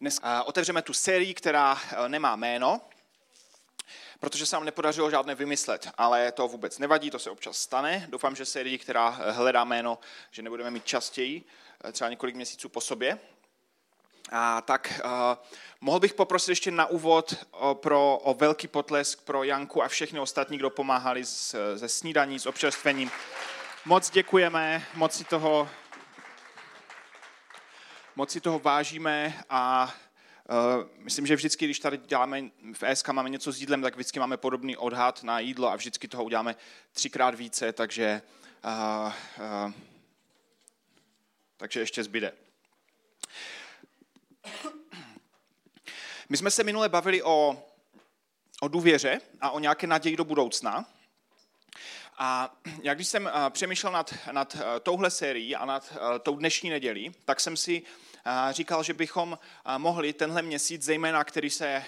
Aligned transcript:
Dnes 0.00 0.18
uh, 0.18 0.28
otevřeme 0.44 0.82
tu 0.82 0.92
sérii, 0.92 1.34
která 1.34 1.72
uh, 1.72 2.08
nemá 2.08 2.36
jméno, 2.36 2.80
protože 4.20 4.46
se 4.46 4.56
nám 4.56 4.64
nepodařilo 4.64 5.10
žádné 5.10 5.34
vymyslet, 5.34 5.90
ale 5.98 6.32
to 6.32 6.48
vůbec 6.48 6.78
nevadí, 6.78 7.10
to 7.10 7.18
se 7.18 7.30
občas 7.30 7.56
stane. 7.56 8.06
Doufám, 8.08 8.36
že 8.36 8.44
sérii, 8.44 8.78
která 8.78 9.08
hledá 9.08 9.64
jméno, 9.64 9.98
že 10.30 10.42
nebudeme 10.42 10.70
mít 10.70 10.84
častěji, 10.84 11.44
třeba 11.92 12.10
několik 12.10 12.34
měsíců 12.34 12.68
po 12.68 12.80
sobě. 12.80 13.18
A 14.32 14.60
tak 14.60 15.00
mohl 15.80 16.00
bych 16.00 16.14
poprosit 16.14 16.50
ještě 16.50 16.70
na 16.70 16.86
úvod 16.86 17.34
o, 17.50 17.74
pro, 17.74 18.16
o 18.16 18.34
velký 18.34 18.68
potlesk 18.68 19.20
pro 19.22 19.44
Janku 19.44 19.82
a 19.82 19.88
všechny 19.88 20.20
ostatní, 20.20 20.58
kdo 20.58 20.70
pomáhali 20.70 21.24
s, 21.24 21.76
se 21.78 21.88
snídaní, 21.88 22.38
s 22.38 22.46
občerstvením. 22.46 23.10
Moc 23.84 24.10
děkujeme, 24.10 24.86
moc 24.94 25.14
si 25.14 25.24
toho 25.24 25.68
moc 28.20 28.30
si 28.30 28.40
toho 28.40 28.58
vážíme 28.58 29.44
a 29.50 29.94
uh, 30.50 30.88
myslím, 30.98 31.26
že 31.26 31.36
vždycky, 31.36 31.64
když 31.64 31.78
tady 31.78 31.96
děláme 31.96 32.42
v 32.72 32.82
ESK, 32.82 33.08
máme 33.08 33.28
něco 33.28 33.52
s 33.52 33.60
jídlem, 33.60 33.82
tak 33.82 33.94
vždycky 33.94 34.20
máme 34.20 34.36
podobný 34.36 34.76
odhad 34.76 35.22
na 35.22 35.38
jídlo 35.38 35.70
a 35.70 35.76
vždycky 35.76 36.08
toho 36.08 36.24
uděláme 36.24 36.56
třikrát 36.92 37.34
více, 37.34 37.72
takže, 37.72 38.22
uh, 38.64 39.12
uh, 39.66 39.72
takže 41.56 41.80
ještě 41.80 42.04
zbyde. 42.04 42.32
My 46.28 46.36
jsme 46.36 46.50
se 46.50 46.64
minule 46.64 46.88
bavili 46.88 47.22
o, 47.22 47.62
o 48.60 48.68
důvěře 48.68 49.20
a 49.40 49.50
o 49.50 49.58
nějaké 49.58 49.86
naději 49.86 50.16
do 50.16 50.24
budoucna. 50.24 50.86
A 52.22 52.56
jak 52.82 52.98
když 52.98 53.08
jsem 53.08 53.30
přemýšlel 53.50 53.92
nad, 53.92 54.14
nad 54.32 54.56
touhle 54.82 55.10
sérií 55.10 55.56
a 55.56 55.64
nad 55.64 55.92
tou 56.22 56.36
dnešní 56.36 56.70
nedělí, 56.70 57.14
tak 57.24 57.40
jsem 57.40 57.56
si 57.56 57.82
říkal, 58.50 58.82
že 58.82 58.94
bychom 58.94 59.38
mohli 59.78 60.12
tenhle 60.12 60.42
měsíc, 60.42 60.82
zejména 60.82 61.24
který 61.24 61.50
se, 61.50 61.84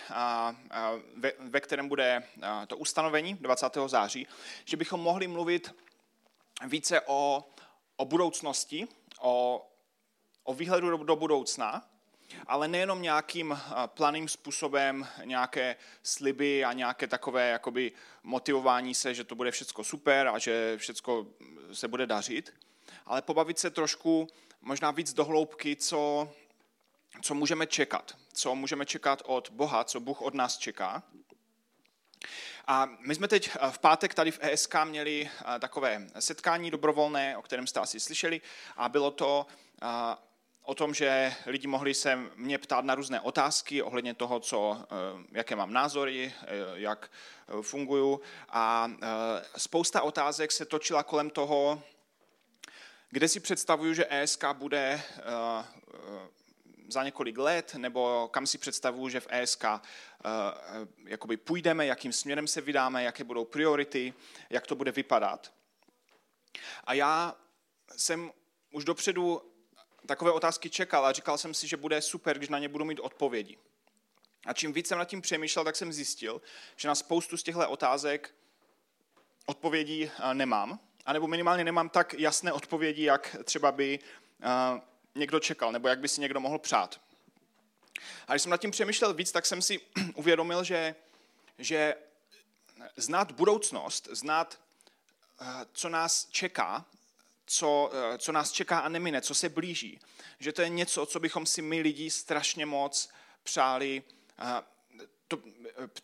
ve, 1.16 1.32
ve 1.38 1.60
kterém 1.60 1.88
bude 1.88 2.22
to 2.66 2.76
ustanovení 2.76 3.34
20. 3.34 3.76
září, 3.86 4.26
že 4.64 4.76
bychom 4.76 5.00
mohli 5.00 5.26
mluvit 5.26 5.74
více 6.66 7.00
o, 7.00 7.48
o 7.96 8.04
budoucnosti, 8.04 8.88
o, 9.20 9.66
o 10.44 10.54
výhledu 10.54 10.90
do, 10.90 10.96
do 10.96 11.16
budoucna, 11.16 11.91
ale 12.46 12.68
nejenom 12.68 13.02
nějakým 13.02 13.60
planým 13.86 14.28
způsobem, 14.28 15.08
nějaké 15.24 15.76
sliby 16.02 16.64
a 16.64 16.72
nějaké 16.72 17.06
takové 17.06 17.48
jakoby 17.48 17.92
motivování 18.22 18.94
se, 18.94 19.14
že 19.14 19.24
to 19.24 19.34
bude 19.34 19.50
všechno 19.50 19.84
super 19.84 20.28
a 20.28 20.38
že 20.38 20.78
všechno 20.78 21.26
se 21.72 21.88
bude 21.88 22.06
dařit, 22.06 22.54
ale 23.06 23.22
pobavit 23.22 23.58
se 23.58 23.70
trošku 23.70 24.28
možná 24.60 24.90
víc 24.90 25.12
dohloubky, 25.12 25.76
co, 25.76 26.32
co 27.22 27.34
můžeme 27.34 27.66
čekat. 27.66 28.16
Co 28.32 28.54
můžeme 28.54 28.86
čekat 28.86 29.22
od 29.26 29.50
Boha, 29.50 29.84
co 29.84 30.00
Bůh 30.00 30.22
od 30.22 30.34
nás 30.34 30.58
čeká. 30.58 31.02
A 32.66 32.88
my 32.98 33.14
jsme 33.14 33.28
teď 33.28 33.50
v 33.70 33.78
pátek 33.78 34.14
tady 34.14 34.30
v 34.30 34.38
ESK 34.42 34.74
měli 34.84 35.30
takové 35.58 36.06
setkání 36.18 36.70
dobrovolné, 36.70 37.36
o 37.36 37.42
kterém 37.42 37.66
jste 37.66 37.80
asi 37.80 38.00
slyšeli, 38.00 38.40
a 38.76 38.88
bylo 38.88 39.10
to 39.10 39.46
o 40.62 40.74
tom, 40.74 40.94
že 40.94 41.34
lidi 41.46 41.66
mohli 41.66 41.94
se 41.94 42.18
mě 42.36 42.58
ptát 42.58 42.84
na 42.84 42.94
různé 42.94 43.20
otázky 43.20 43.82
ohledně 43.82 44.14
toho, 44.14 44.40
co, 44.40 44.86
jaké 45.32 45.56
mám 45.56 45.72
názory, 45.72 46.32
jak 46.74 47.10
funguju. 47.62 48.20
A 48.48 48.90
spousta 49.56 50.02
otázek 50.02 50.52
se 50.52 50.64
točila 50.64 51.02
kolem 51.02 51.30
toho, 51.30 51.82
kde 53.10 53.28
si 53.28 53.40
představuju, 53.40 53.94
že 53.94 54.06
ESK 54.10 54.44
bude 54.52 55.02
za 56.88 57.04
několik 57.04 57.38
let, 57.38 57.74
nebo 57.74 58.28
kam 58.32 58.46
si 58.46 58.58
představuju, 58.58 59.08
že 59.08 59.20
v 59.20 59.26
ESK 59.30 59.64
jakoby 61.04 61.36
půjdeme, 61.36 61.86
jakým 61.86 62.12
směrem 62.12 62.46
se 62.46 62.60
vydáme, 62.60 63.04
jaké 63.04 63.24
budou 63.24 63.44
priority, 63.44 64.14
jak 64.50 64.66
to 64.66 64.74
bude 64.74 64.92
vypadat. 64.92 65.52
A 66.84 66.94
já 66.94 67.36
jsem 67.96 68.32
už 68.70 68.84
dopředu 68.84 69.51
takové 70.06 70.32
otázky 70.32 70.70
čekal 70.70 71.06
a 71.06 71.12
říkal 71.12 71.38
jsem 71.38 71.54
si, 71.54 71.68
že 71.68 71.76
bude 71.76 72.02
super, 72.02 72.38
když 72.38 72.48
na 72.48 72.58
ně 72.58 72.68
budu 72.68 72.84
mít 72.84 73.00
odpovědi. 73.00 73.58
A 74.46 74.52
čím 74.52 74.72
víc 74.72 74.88
jsem 74.88 74.98
nad 74.98 75.04
tím 75.04 75.20
přemýšlel, 75.20 75.64
tak 75.64 75.76
jsem 75.76 75.92
zjistil, 75.92 76.42
že 76.76 76.88
na 76.88 76.94
spoustu 76.94 77.36
z 77.36 77.42
těchto 77.42 77.70
otázek 77.70 78.34
odpovědí 79.46 80.10
nemám 80.32 80.78
anebo 81.06 81.26
minimálně 81.26 81.64
nemám 81.64 81.88
tak 81.88 82.14
jasné 82.14 82.52
odpovědi, 82.52 83.04
jak 83.04 83.36
třeba 83.44 83.72
by 83.72 83.98
uh, 83.98 84.80
někdo 85.14 85.40
čekal, 85.40 85.72
nebo 85.72 85.88
jak 85.88 85.98
by 85.98 86.08
si 86.08 86.20
někdo 86.20 86.40
mohl 86.40 86.58
přát. 86.58 87.00
A 88.28 88.32
když 88.32 88.42
jsem 88.42 88.50
nad 88.50 88.60
tím 88.60 88.70
přemýšlel 88.70 89.14
víc, 89.14 89.32
tak 89.32 89.46
jsem 89.46 89.62
si 89.62 89.80
uvědomil, 90.14 90.64
že, 90.64 90.94
že 91.58 91.94
znát 92.96 93.32
budoucnost, 93.32 94.08
znát, 94.12 94.60
uh, 95.40 95.46
co 95.72 95.88
nás 95.88 96.28
čeká, 96.30 96.84
co, 97.52 97.90
uh, 97.92 98.16
co 98.18 98.32
nás 98.32 98.52
čeká 98.52 98.78
a 98.78 98.88
nemine, 98.88 99.20
co 99.20 99.34
se 99.34 99.48
blíží, 99.48 100.00
že 100.38 100.52
to 100.52 100.62
je 100.62 100.68
něco, 100.68 101.06
co 101.06 101.20
bychom 101.20 101.46
si 101.46 101.62
my 101.62 101.80
lidi 101.80 102.10
strašně 102.10 102.66
moc 102.66 103.08
přáli, 103.42 104.02
to, 105.28 105.38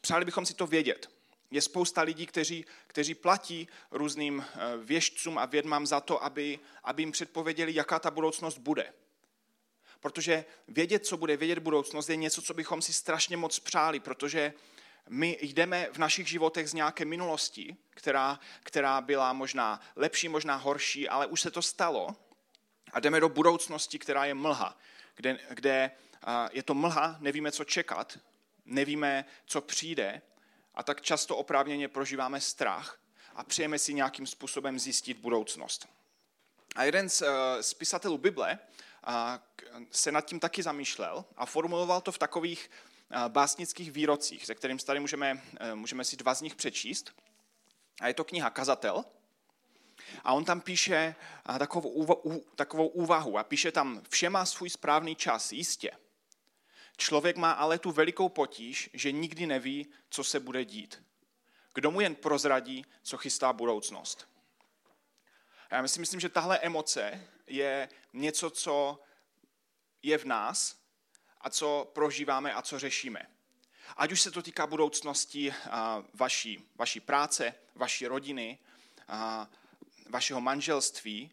přáli 0.01 0.25
bychom 0.25 0.47
si 0.47 0.55
to 0.55 0.67
vědět. 0.67 1.11
Je 1.51 1.63
spousta 1.63 2.03
lidí, 2.03 2.27
kteří, 2.27 2.65
kteří 2.87 3.15
platí 3.15 3.69
různým 3.91 4.45
eh, 4.45 4.77
věžcům 4.77 5.39
a 5.39 5.47
vědmám 5.47 5.87
za 5.87 6.01
to, 6.01 6.25
aby, 6.25 6.59
aby 6.85 7.03
jim 7.03 7.13
předpověděli, 7.13 7.75
jaká 7.75 7.99
ta 7.99 8.11
budoucnost 8.11 8.59
bude. 8.59 8.93
Protože 10.01 10.45
vědět, 10.69 11.07
co 11.07 11.17
bude, 11.17 11.37
vědět 11.37 11.59
budoucnost, 11.59 12.09
je 12.09 12.17
něco, 12.17 12.43
co 12.43 12.55
bychom 12.55 12.83
si 12.83 12.93
strašně 12.93 13.37
moc 13.37 13.59
přáli, 13.59 14.01
protože 14.01 14.53
my 15.09 15.39
jdeme 15.41 15.89
v 15.93 15.99
našich 15.99 16.29
životech 16.29 16.71
z 16.71 16.75
nějaké 16.75 17.05
minulosti, 17.05 17.77
která, 17.91 18.41
která 18.63 19.01
byla 19.01 19.33
možná 19.33 19.81
lepší, 19.97 20.29
možná 20.29 20.57
horší, 20.57 21.09
ale 21.09 21.27
už 21.27 21.41
se 21.41 21.51
to 21.51 21.63
stalo 21.63 22.17
a 22.93 23.01
jdeme 23.01 23.21
do 23.21 23.29
budoucnosti, 23.29 23.99
která 23.99 24.25
je 24.25 24.35
mlha, 24.35 24.79
kde, 25.17 25.39
kde 25.51 25.91
je 26.53 26.63
to 26.63 26.75
mlha, 26.75 27.17
nevíme, 27.21 27.53
co 27.53 27.65
čekat, 27.65 28.19
nevíme, 28.65 29.25
co 29.47 29.61
přijde 29.61 30.23
a 30.75 30.83
tak 30.83 31.01
často 31.01 31.37
oprávněně 31.37 31.89
prožíváme 31.89 32.41
strach 32.41 32.99
a 33.35 33.45
přejeme 33.45 33.79
si 33.79 33.95
nějakým 33.95 34.27
způsobem 34.27 34.79
zjistit 34.79 35.19
budoucnost. 35.19 35.89
A 36.77 36.85
jeden 36.85 37.09
z, 37.09 37.23
eh, 37.23 37.63
z 37.63 37.75
pisatelů 37.75 38.19
Bible 38.19 38.59
se 39.91 40.13
nad 40.13 40.21
tím 40.21 40.41
taky 40.41 40.63
zamýšlel 40.63 41.25
a 41.37 41.47
formuloval 41.47 42.01
to 42.01 42.13
v 42.13 42.19
takových 42.19 42.71
básnických 43.29 43.93
výrocích, 43.93 44.47
se 44.47 44.55
kterým 44.55 44.79
tady 44.79 45.01
můžeme, 45.01 45.43
eh, 45.61 45.75
můžeme 45.75 46.05
si 46.05 46.17
dva 46.17 46.35
z 46.35 46.41
nich 46.41 46.55
přečíst. 46.55 47.13
A 48.01 48.09
je 48.09 48.15
to 48.15 48.25
kniha 48.25 48.51
Kazatel. 48.51 49.05
A 50.25 50.33
on 50.33 50.45
tam 50.45 50.61
píše 50.61 51.15
takovou, 51.59 52.43
takovou 52.55 52.87
úvahu 52.87 53.39
a 53.39 53.45
píše 53.45 53.73
tam, 53.73 54.03
vše 54.11 54.31
má 54.31 54.47
svůj 54.47 54.71
správný 54.71 55.17
čas, 55.17 55.53
jistě. 55.53 55.91
Člověk 56.97 57.37
má 57.37 57.53
ale 57.53 57.79
tu 57.79 57.93
velikou 57.93 58.29
potíž, 58.29 58.91
že 58.93 59.13
nikdy 59.13 59.47
neví, 59.47 59.87
co 60.11 60.25
se 60.25 60.41
bude 60.41 60.65
dít. 60.65 61.03
Kdo 61.75 61.91
mu 61.91 62.01
jen 62.01 62.15
prozradí, 62.15 62.87
co 63.03 63.17
chystá 63.17 63.53
budoucnost. 63.53 64.29
A 65.71 65.77
já 65.77 65.89
si 65.89 66.01
myslím, 66.01 66.21
že 66.21 66.29
tahle 66.29 66.59
emoce 66.59 67.29
je 67.47 67.89
něco, 68.13 68.51
co 68.51 69.01
je 70.03 70.19
v 70.19 70.25
nás 70.25 70.77
a 71.41 71.51
co 71.51 71.91
prožíváme 71.93 72.55
a 72.55 72.63
co 72.63 72.79
řešíme. 72.79 73.27
Ať 73.97 74.13
už 74.13 74.21
se 74.21 74.31
to 74.31 74.43
týká 74.43 74.67
budoucnosti 74.67 75.55
vaší, 76.15 76.69
vaší 76.77 77.01
práce, 77.01 77.55
vaší 77.75 78.07
rodiny, 78.07 78.59
vašeho 80.09 80.41
manželství, 80.41 81.31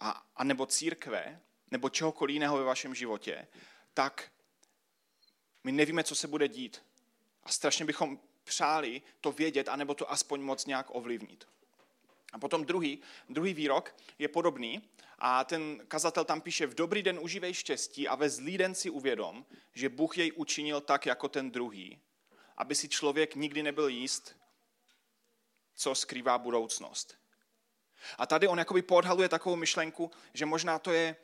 a, 0.00 0.26
a 0.36 0.44
nebo 0.44 0.66
církve, 0.66 1.40
nebo 1.70 1.88
čehokoliv 1.88 2.34
jiného 2.34 2.58
ve 2.58 2.64
vašem 2.64 2.94
životě, 2.94 3.48
tak 3.94 4.30
my 5.64 5.72
nevíme, 5.72 6.04
co 6.04 6.14
se 6.14 6.28
bude 6.28 6.48
dít. 6.48 6.82
A 7.44 7.52
strašně 7.52 7.84
bychom 7.84 8.18
přáli 8.44 9.02
to 9.20 9.32
vědět, 9.32 9.68
anebo 9.68 9.94
to 9.94 10.12
aspoň 10.12 10.40
moc 10.40 10.66
nějak 10.66 10.86
ovlivnit. 10.94 11.48
A 12.32 12.38
potom 12.38 12.64
druhý, 12.64 13.02
druhý 13.28 13.54
výrok 13.54 13.96
je 14.18 14.28
podobný 14.28 14.82
a 15.18 15.44
ten 15.44 15.82
kazatel 15.88 16.24
tam 16.24 16.40
píše, 16.40 16.66
v 16.66 16.74
dobrý 16.74 17.02
den 17.02 17.18
užívej 17.22 17.54
štěstí 17.54 18.08
a 18.08 18.14
ve 18.14 18.30
zlý 18.30 18.58
den 18.58 18.74
si 18.74 18.90
uvědom, 18.90 19.46
že 19.74 19.88
Bůh 19.88 20.18
jej 20.18 20.32
učinil 20.36 20.80
tak 20.80 21.06
jako 21.06 21.28
ten 21.28 21.50
druhý, 21.50 21.98
aby 22.56 22.74
si 22.74 22.88
člověk 22.88 23.34
nikdy 23.34 23.62
nebyl 23.62 23.88
jíst, 23.88 24.36
co 25.74 25.94
skrývá 25.94 26.38
budoucnost. 26.38 27.16
A 28.18 28.26
tady 28.26 28.48
on 28.48 28.58
jakoby 28.58 28.82
podhaluje 28.82 29.28
takovou 29.28 29.56
myšlenku, 29.56 30.10
že 30.34 30.46
možná 30.46 30.78
to 30.78 30.92
je 30.92 31.16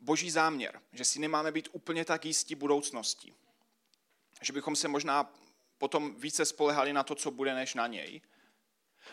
boží 0.00 0.30
záměr, 0.30 0.80
že 0.92 1.04
si 1.04 1.18
nemáme 1.18 1.52
být 1.52 1.68
úplně 1.72 2.04
tak 2.04 2.24
jistí 2.24 2.54
budoucností 2.54 3.34
že 4.42 4.52
bychom 4.52 4.76
se 4.76 4.88
možná 4.88 5.32
potom 5.78 6.14
více 6.14 6.44
spolehali 6.44 6.92
na 6.92 7.02
to, 7.02 7.14
co 7.14 7.30
bude, 7.30 7.54
než 7.54 7.74
na 7.74 7.86
něj. 7.86 8.20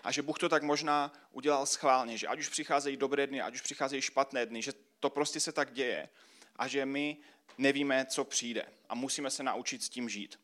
A 0.03 0.11
že 0.11 0.21
Bůh 0.21 0.39
to 0.39 0.49
tak 0.49 0.63
možná 0.63 1.13
udělal 1.31 1.65
schválně, 1.65 2.17
že 2.17 2.27
ať 2.27 2.39
už 2.39 2.49
přicházejí 2.49 2.97
dobré 2.97 3.27
dny, 3.27 3.41
ať 3.41 3.53
už 3.53 3.61
přicházejí 3.61 4.01
špatné 4.01 4.45
dny, 4.45 4.61
že 4.61 4.73
to 4.99 5.09
prostě 5.09 5.39
se 5.39 5.51
tak 5.51 5.73
děje. 5.73 6.09
A 6.55 6.67
že 6.67 6.85
my 6.85 7.17
nevíme, 7.57 8.05
co 8.05 8.23
přijde 8.23 8.65
a 8.89 8.95
musíme 8.95 9.29
se 9.29 9.43
naučit 9.43 9.83
s 9.83 9.89
tím 9.89 10.09
žít. 10.09 10.39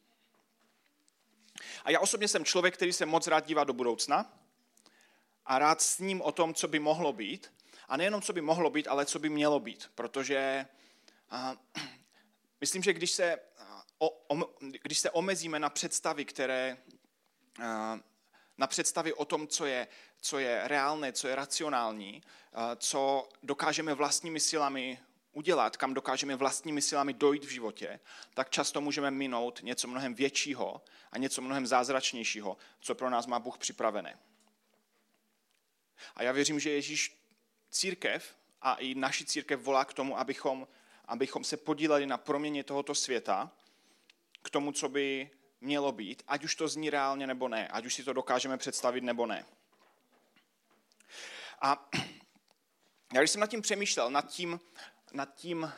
A 1.84 1.92
já 1.92 2.00
osobně 2.00 2.28
jsem 2.28 2.46
člověk, 2.46 2.74
který 2.74 2.94
se 2.94 3.06
moc 3.06 3.28
rád 3.28 3.46
dívá 3.46 3.64
do 3.64 3.74
budoucna 3.74 4.40
a 5.46 5.60
rád 5.60 5.82
s 5.82 6.00
ním 6.00 6.22
o 6.22 6.32
tom, 6.32 6.54
co 6.54 6.68
by 6.68 6.80
mohlo 6.80 7.14
být. 7.14 7.54
A 7.88 7.98
nejenom, 7.98 8.22
co 8.22 8.34
by 8.34 8.42
mohlo 8.42 8.70
být, 8.70 8.88
ale 8.88 9.06
co 9.06 9.20
by 9.20 9.30
mělo 9.30 9.60
být. 9.60 9.92
Protože 9.96 10.66
uh, 11.32 11.84
myslím, 12.62 12.84
že 12.84 12.94
když 12.94 13.12
se, 13.12 13.38
uh, 14.00 14.08
o, 14.28 14.54
když 14.82 15.00
se 15.00 15.12
omezíme 15.12 15.60
na 15.60 15.70
představy, 15.70 16.26
které 16.26 16.78
uh, 17.60 17.66
na 18.58 18.68
představy 18.68 19.14
o 19.14 19.26
tom, 19.26 19.48
co 19.48 19.66
je, 19.66 19.88
co 20.22 20.40
je 20.40 20.62
reálné, 20.68 21.14
co 21.14 21.28
je 21.28 21.36
racionální, 21.36 22.24
co 22.78 23.30
dokážeme 23.44 23.94
vlastními 23.94 24.40
silami 24.40 25.00
udělat, 25.32 25.78
kam 25.78 25.94
dokážeme 25.94 26.36
vlastními 26.36 26.82
silami 26.82 27.14
dojít 27.14 27.46
v 27.46 27.50
životě, 27.50 28.00
tak 28.34 28.50
často 28.50 28.82
můžeme 28.82 29.12
minout 29.12 29.60
něco 29.64 29.88
mnohem 29.88 30.16
většího 30.16 30.82
a 31.12 31.18
něco 31.18 31.42
mnohem 31.42 31.68
zázračnějšího, 31.68 32.58
co 32.80 32.96
pro 32.96 33.10
nás 33.10 33.28
má 33.28 33.40
Bůh 33.40 33.58
připravené. 33.58 34.20
A 36.16 36.24
já 36.24 36.32
věřím, 36.32 36.60
že 36.60 36.70
Ježíš 36.70 37.26
církev 37.70 38.36
a 38.62 38.76
i 38.76 38.96
naši 38.96 39.26
církev 39.26 39.62
volá 39.62 39.86
k 39.86 39.94
tomu, 39.94 40.20
abychom, 40.20 40.68
abychom 41.06 41.44
se 41.44 41.58
podíleli 41.58 42.06
na 42.06 42.18
proměně 42.18 42.64
tohoto 42.64 42.96
světa, 42.96 43.52
k 44.42 44.50
tomu, 44.50 44.72
co 44.72 44.90
by 44.90 45.30
mělo 45.66 45.92
být, 45.92 46.24
ať 46.28 46.44
už 46.44 46.56
to 46.56 46.68
zní 46.68 46.90
reálně 46.90 47.28
nebo 47.28 47.48
ne, 47.48 47.68
ať 47.68 47.86
už 47.86 47.94
si 47.94 48.04
to 48.04 48.14
dokážeme 48.14 48.58
představit 48.58 49.04
nebo 49.04 49.26
ne. 49.26 49.46
A 51.62 51.90
já 53.14 53.22
když 53.22 53.32
jsem 53.32 53.42
nad 53.42 53.50
tím 53.50 53.62
přemýšlel, 53.62 54.10
nad 54.10 54.28
tím, 54.28 54.60
nad 55.14 55.36
tím, 55.36 55.72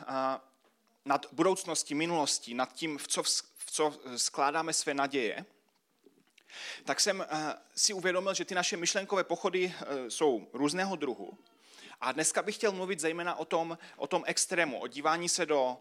nad 1.06 1.26
budoucností, 1.32 1.96
minulostí, 1.96 2.54
nad 2.54 2.74
tím, 2.74 2.98
v 2.98 3.08
co, 3.08 3.24
v 3.24 3.72
co 3.72 4.00
skládáme 4.16 4.74
své 4.74 4.94
naděje, 4.94 5.46
tak 6.86 7.00
jsem 7.00 7.26
si 7.76 7.94
uvědomil, 7.94 8.34
že 8.34 8.46
ty 8.46 8.56
naše 8.56 8.78
myšlenkové 8.78 9.24
pochody 9.24 9.74
e, 9.80 10.12
jsou 10.12 10.48
různého 10.54 10.96
druhu. 10.96 11.38
A 12.02 12.12
dneska 12.12 12.42
bych 12.42 12.56
chtěl 12.56 12.72
mluvit 12.72 13.00
zejména 13.00 13.36
o 13.36 13.46
tom, 13.46 13.78
o 13.96 14.08
tom 14.08 14.24
extrému, 14.26 14.80
o 14.80 14.88
dívání 14.88 15.30
se 15.30 15.46
do, 15.46 15.78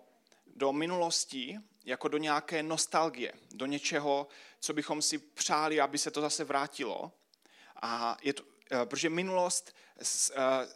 do 0.56 0.72
minulosti 0.72 1.58
jako 1.84 2.08
do 2.08 2.18
nějaké 2.18 2.62
nostalgie, 2.62 3.32
do 3.50 3.66
něčeho, 3.66 4.28
co 4.60 4.72
bychom 4.72 5.02
si 5.02 5.18
přáli, 5.18 5.80
aby 5.80 5.98
se 5.98 6.10
to 6.10 6.20
zase 6.20 6.44
vrátilo. 6.44 7.12
A 7.82 8.16
je 8.22 8.32
to, 8.32 8.42
e, 8.72 8.86
protože 8.86 9.10
minulost 9.10 9.76
e, 10.00 10.04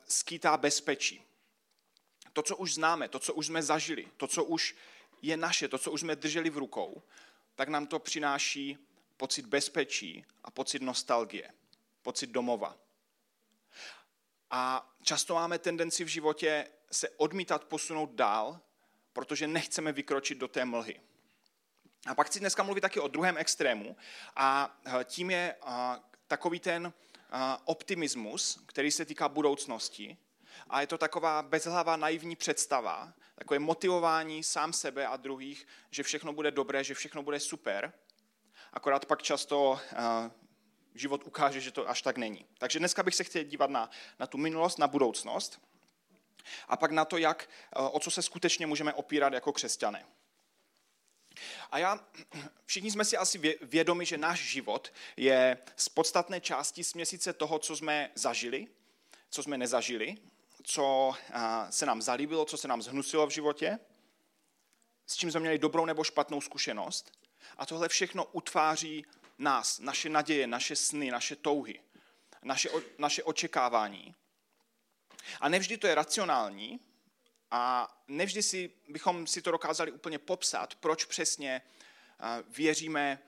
skýtá 0.08 0.56
bezpečí 0.56 1.22
to, 2.32 2.42
co 2.42 2.56
už 2.56 2.74
známe, 2.74 3.08
to, 3.08 3.18
co 3.18 3.34
už 3.34 3.46
jsme 3.46 3.62
zažili, 3.62 4.08
to, 4.16 4.26
co 4.26 4.44
už 4.44 4.74
je 5.22 5.36
naše, 5.36 5.68
to, 5.68 5.78
co 5.78 5.92
už 5.92 6.00
jsme 6.00 6.16
drželi 6.16 6.50
v 6.50 6.58
rukou, 6.58 7.02
tak 7.54 7.68
nám 7.68 7.86
to 7.86 7.98
přináší 7.98 8.78
pocit 9.16 9.46
bezpečí 9.46 10.24
a 10.44 10.50
pocit 10.50 10.82
nostalgie, 10.82 11.50
pocit 12.02 12.30
domova. 12.30 12.76
A 14.50 14.92
často 15.02 15.34
máme 15.34 15.58
tendenci 15.58 16.04
v 16.04 16.08
životě 16.08 16.66
se 16.92 17.08
odmítat 17.08 17.64
posunout 17.64 18.10
dál, 18.10 18.60
protože 19.12 19.46
nechceme 19.46 19.92
vykročit 19.92 20.38
do 20.38 20.48
té 20.48 20.64
mlhy. 20.64 21.00
A 22.06 22.14
pak 22.14 22.26
chci 22.26 22.40
dneska 22.40 22.62
mluvit 22.62 22.80
taky 22.80 23.00
o 23.00 23.08
druhém 23.08 23.38
extrému 23.38 23.96
a 24.36 24.76
tím 25.04 25.30
je 25.30 25.56
takový 26.26 26.60
ten 26.60 26.92
optimismus, 27.64 28.62
který 28.66 28.90
se 28.90 29.04
týká 29.04 29.28
budoucnosti, 29.28 30.16
a 30.68 30.80
je 30.80 30.86
to 30.86 30.98
taková 30.98 31.42
bezhlavá 31.42 31.96
naivní 31.96 32.36
představa, 32.36 33.12
takové 33.34 33.58
motivování 33.58 34.42
sám 34.42 34.72
sebe 34.72 35.06
a 35.06 35.16
druhých, 35.16 35.66
že 35.90 36.02
všechno 36.02 36.32
bude 36.32 36.50
dobré, 36.50 36.84
že 36.84 36.94
všechno 36.94 37.22
bude 37.22 37.40
super. 37.40 37.92
Akorát 38.72 39.06
pak 39.06 39.22
často 39.22 39.80
život 40.94 41.22
ukáže, 41.24 41.60
že 41.60 41.70
to 41.70 41.88
až 41.88 42.02
tak 42.02 42.16
není. 42.16 42.46
Takže 42.58 42.78
dneska 42.78 43.02
bych 43.02 43.14
se 43.14 43.24
chtěl 43.24 43.42
dívat 43.42 43.70
na, 43.70 43.90
na 44.18 44.26
tu 44.26 44.38
minulost, 44.38 44.78
na 44.78 44.88
budoucnost 44.88 45.60
a 46.68 46.76
pak 46.76 46.90
na 46.90 47.04
to, 47.04 47.16
jak, 47.16 47.48
uh, 47.78 47.88
o 47.92 48.00
co 48.00 48.10
se 48.10 48.22
skutečně 48.22 48.66
můžeme 48.66 48.92
opírat 48.92 49.32
jako 49.32 49.52
křesťané. 49.52 50.04
A 51.70 51.78
já, 51.78 52.00
všichni 52.66 52.90
jsme 52.90 53.04
si 53.04 53.16
asi 53.16 53.58
vědomi, 53.62 54.06
že 54.06 54.18
náš 54.18 54.40
život 54.40 54.92
je 55.16 55.58
z 55.76 55.88
podstatné 55.88 56.40
části 56.40 56.84
směsice 56.84 57.32
toho, 57.32 57.58
co 57.58 57.76
jsme 57.76 58.10
zažili, 58.14 58.66
co 59.30 59.42
jsme 59.42 59.58
nezažili 59.58 60.16
co 60.62 61.14
se 61.70 61.86
nám 61.86 62.02
zalíbilo, 62.02 62.44
co 62.44 62.56
se 62.56 62.68
nám 62.68 62.82
zhnusilo 62.82 63.26
v 63.26 63.30
životě, 63.30 63.78
s 65.06 65.16
čím 65.16 65.30
jsme 65.30 65.40
měli 65.40 65.58
dobrou 65.58 65.84
nebo 65.84 66.04
špatnou 66.04 66.40
zkušenost. 66.40 67.12
A 67.58 67.66
tohle 67.66 67.88
všechno 67.88 68.24
utváří 68.24 69.06
nás, 69.38 69.78
naše 69.78 70.08
naděje, 70.08 70.46
naše 70.46 70.76
sny, 70.76 71.10
naše 71.10 71.36
touhy, 71.36 71.80
naše, 72.42 72.68
naše 72.98 73.22
očekávání. 73.22 74.14
A 75.40 75.48
nevždy 75.48 75.76
to 75.76 75.86
je 75.86 75.94
racionální 75.94 76.80
a 77.50 77.94
nevždy 78.08 78.42
si, 78.42 78.70
bychom 78.88 79.26
si 79.26 79.42
to 79.42 79.50
dokázali 79.50 79.92
úplně 79.92 80.18
popsat, 80.18 80.74
proč 80.74 81.04
přesně 81.04 81.62
věříme 82.48 83.18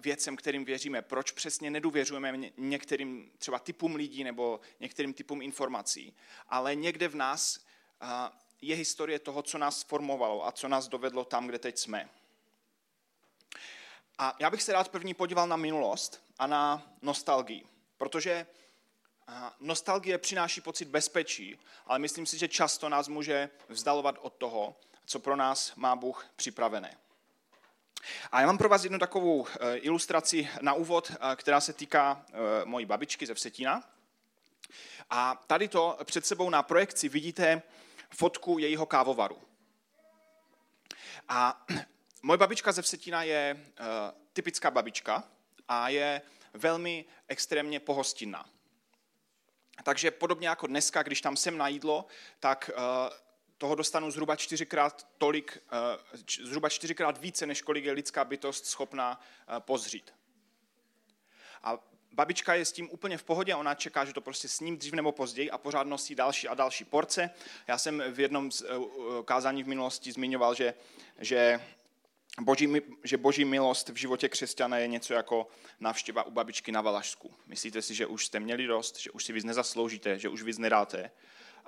věcem, 0.00 0.36
kterým 0.36 0.64
věříme, 0.64 1.02
proč 1.02 1.30
přesně 1.30 1.70
nedůvěřujeme 1.70 2.38
některým 2.56 3.32
třeba 3.38 3.58
typům 3.58 3.94
lidí 3.94 4.24
nebo 4.24 4.60
některým 4.80 5.14
typům 5.14 5.42
informací. 5.42 6.16
Ale 6.48 6.74
někde 6.74 7.08
v 7.08 7.14
nás 7.14 7.64
je 8.62 8.76
historie 8.76 9.18
toho, 9.18 9.42
co 9.42 9.58
nás 9.58 9.82
formovalo 9.82 10.46
a 10.46 10.52
co 10.52 10.68
nás 10.68 10.88
dovedlo 10.88 11.24
tam, 11.24 11.46
kde 11.46 11.58
teď 11.58 11.78
jsme. 11.78 12.08
A 14.18 14.36
já 14.38 14.50
bych 14.50 14.62
se 14.62 14.72
rád 14.72 14.88
první 14.88 15.14
podíval 15.14 15.48
na 15.48 15.56
minulost 15.56 16.24
a 16.38 16.46
na 16.46 16.92
nostalgii, 17.02 17.66
protože 17.96 18.46
nostalgie 19.60 20.18
přináší 20.18 20.60
pocit 20.60 20.88
bezpečí, 20.88 21.58
ale 21.86 21.98
myslím 21.98 22.26
si, 22.26 22.38
že 22.38 22.48
často 22.48 22.88
nás 22.88 23.08
může 23.08 23.50
vzdalovat 23.68 24.18
od 24.20 24.32
toho, 24.32 24.76
co 25.06 25.18
pro 25.18 25.36
nás 25.36 25.72
má 25.76 25.96
Bůh 25.96 26.26
připravené. 26.36 26.96
A 28.32 28.40
já 28.40 28.46
mám 28.46 28.58
pro 28.58 28.68
vás 28.68 28.84
jednu 28.84 28.98
takovou 28.98 29.46
eh, 29.46 29.76
ilustraci 29.76 30.48
na 30.60 30.72
úvod, 30.72 31.12
eh, 31.12 31.36
která 31.36 31.60
se 31.60 31.72
týká 31.72 32.24
eh, 32.28 32.34
mojí 32.64 32.86
babičky 32.86 33.26
ze 33.26 33.34
Vsetína. 33.34 33.90
A 35.10 35.44
tady 35.46 35.68
to 35.68 35.98
před 36.04 36.26
sebou 36.26 36.50
na 36.50 36.62
projekci 36.62 37.08
vidíte 37.08 37.62
fotku 38.10 38.58
jejího 38.58 38.86
kávovaru. 38.86 39.38
A 41.28 41.66
moje 42.22 42.36
babička 42.36 42.72
ze 42.72 42.82
Vsetína 42.82 43.22
je 43.22 43.66
typická 44.32 44.70
babička 44.70 45.24
a 45.68 45.88
je 45.88 46.22
velmi 46.54 47.04
extrémně 47.28 47.80
pohostinná. 47.80 48.46
Takže 49.82 50.10
podobně 50.10 50.48
jako 50.48 50.66
dneska, 50.66 51.02
když 51.02 51.20
tam 51.20 51.36
jsem 51.36 51.58
na 51.58 51.68
jídlo, 51.68 52.06
tak 52.40 52.70
toho 53.58 53.74
dostanu 53.74 54.10
zhruba 54.10 54.36
čtyřikrát 54.36 55.06
tolik, 55.18 55.58
eh, 55.72 56.18
zhruba 56.44 56.68
čtyřikrát 56.68 57.18
více, 57.18 57.46
než 57.46 57.62
kolik 57.62 57.84
je 57.84 57.92
lidská 57.92 58.24
bytost 58.24 58.66
schopná 58.66 59.20
eh, 59.20 59.60
pozřít. 59.60 60.14
A 61.62 61.78
babička 62.12 62.54
je 62.54 62.64
s 62.64 62.72
tím 62.72 62.88
úplně 62.90 63.18
v 63.18 63.24
pohodě, 63.24 63.54
ona 63.54 63.74
čeká, 63.74 64.04
že 64.04 64.12
to 64.12 64.20
prostě 64.20 64.48
s 64.48 64.60
ním 64.60 64.78
dřív 64.78 64.92
nebo 64.92 65.12
později 65.12 65.50
a 65.50 65.58
pořád 65.58 65.86
nosí 65.86 66.14
další 66.14 66.48
a 66.48 66.54
další 66.54 66.84
porce. 66.84 67.30
Já 67.66 67.78
jsem 67.78 68.02
v 68.10 68.20
jednom 68.20 68.52
z 68.52 68.62
eh, 68.62 68.66
kázání 69.24 69.62
v 69.62 69.68
minulosti 69.68 70.12
zmiňoval, 70.12 70.54
že, 70.54 70.74
že 71.18 71.60
Boží, 72.40 72.74
že 73.04 73.16
boží 73.16 73.44
milost 73.44 73.88
v 73.88 73.96
životě 73.96 74.28
křesťana 74.28 74.78
je 74.78 74.86
něco 74.86 75.14
jako 75.14 75.48
návštěva 75.80 76.22
u 76.22 76.30
babičky 76.30 76.72
na 76.72 76.80
Valašsku. 76.80 77.34
Myslíte 77.46 77.82
si, 77.82 77.94
že 77.94 78.06
už 78.06 78.26
jste 78.26 78.40
měli 78.40 78.66
dost, 78.66 78.98
že 78.98 79.10
už 79.10 79.24
si 79.24 79.32
víc 79.32 79.44
nezasloužíte, 79.44 80.18
že 80.18 80.28
už 80.28 80.42
víc 80.42 80.58
nedáte 80.58 81.10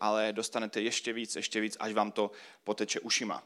ale 0.01 0.33
dostanete 0.33 0.81
ještě 0.81 1.13
víc, 1.13 1.37
ještě 1.37 1.61
víc, 1.61 1.77
až 1.81 1.93
vám 1.93 2.13
to 2.13 2.31
poteče 2.65 3.01
ušima. 3.01 3.43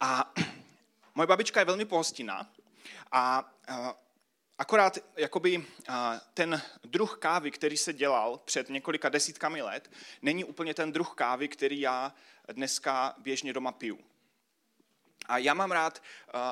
A 0.00 0.32
moje 1.14 1.26
babička 1.26 1.60
je 1.60 1.64
velmi 1.64 1.84
pohostinná 1.84 2.52
a 3.12 3.52
akorát 4.58 4.98
jakoby 5.16 5.66
ten 6.34 6.62
druh 6.84 7.18
kávy, 7.18 7.50
který 7.50 7.76
se 7.76 7.92
dělal 7.92 8.38
před 8.44 8.68
několika 8.68 9.08
desítkami 9.08 9.62
let, 9.62 9.90
není 10.22 10.44
úplně 10.44 10.74
ten 10.74 10.92
druh 10.92 11.14
kávy, 11.14 11.48
který 11.48 11.80
já 11.80 12.14
dneska 12.52 13.14
běžně 13.18 13.52
doma 13.52 13.72
piju. 13.72 13.98
A 15.28 15.38
já 15.38 15.54
mám 15.54 15.72
rád, 15.72 16.02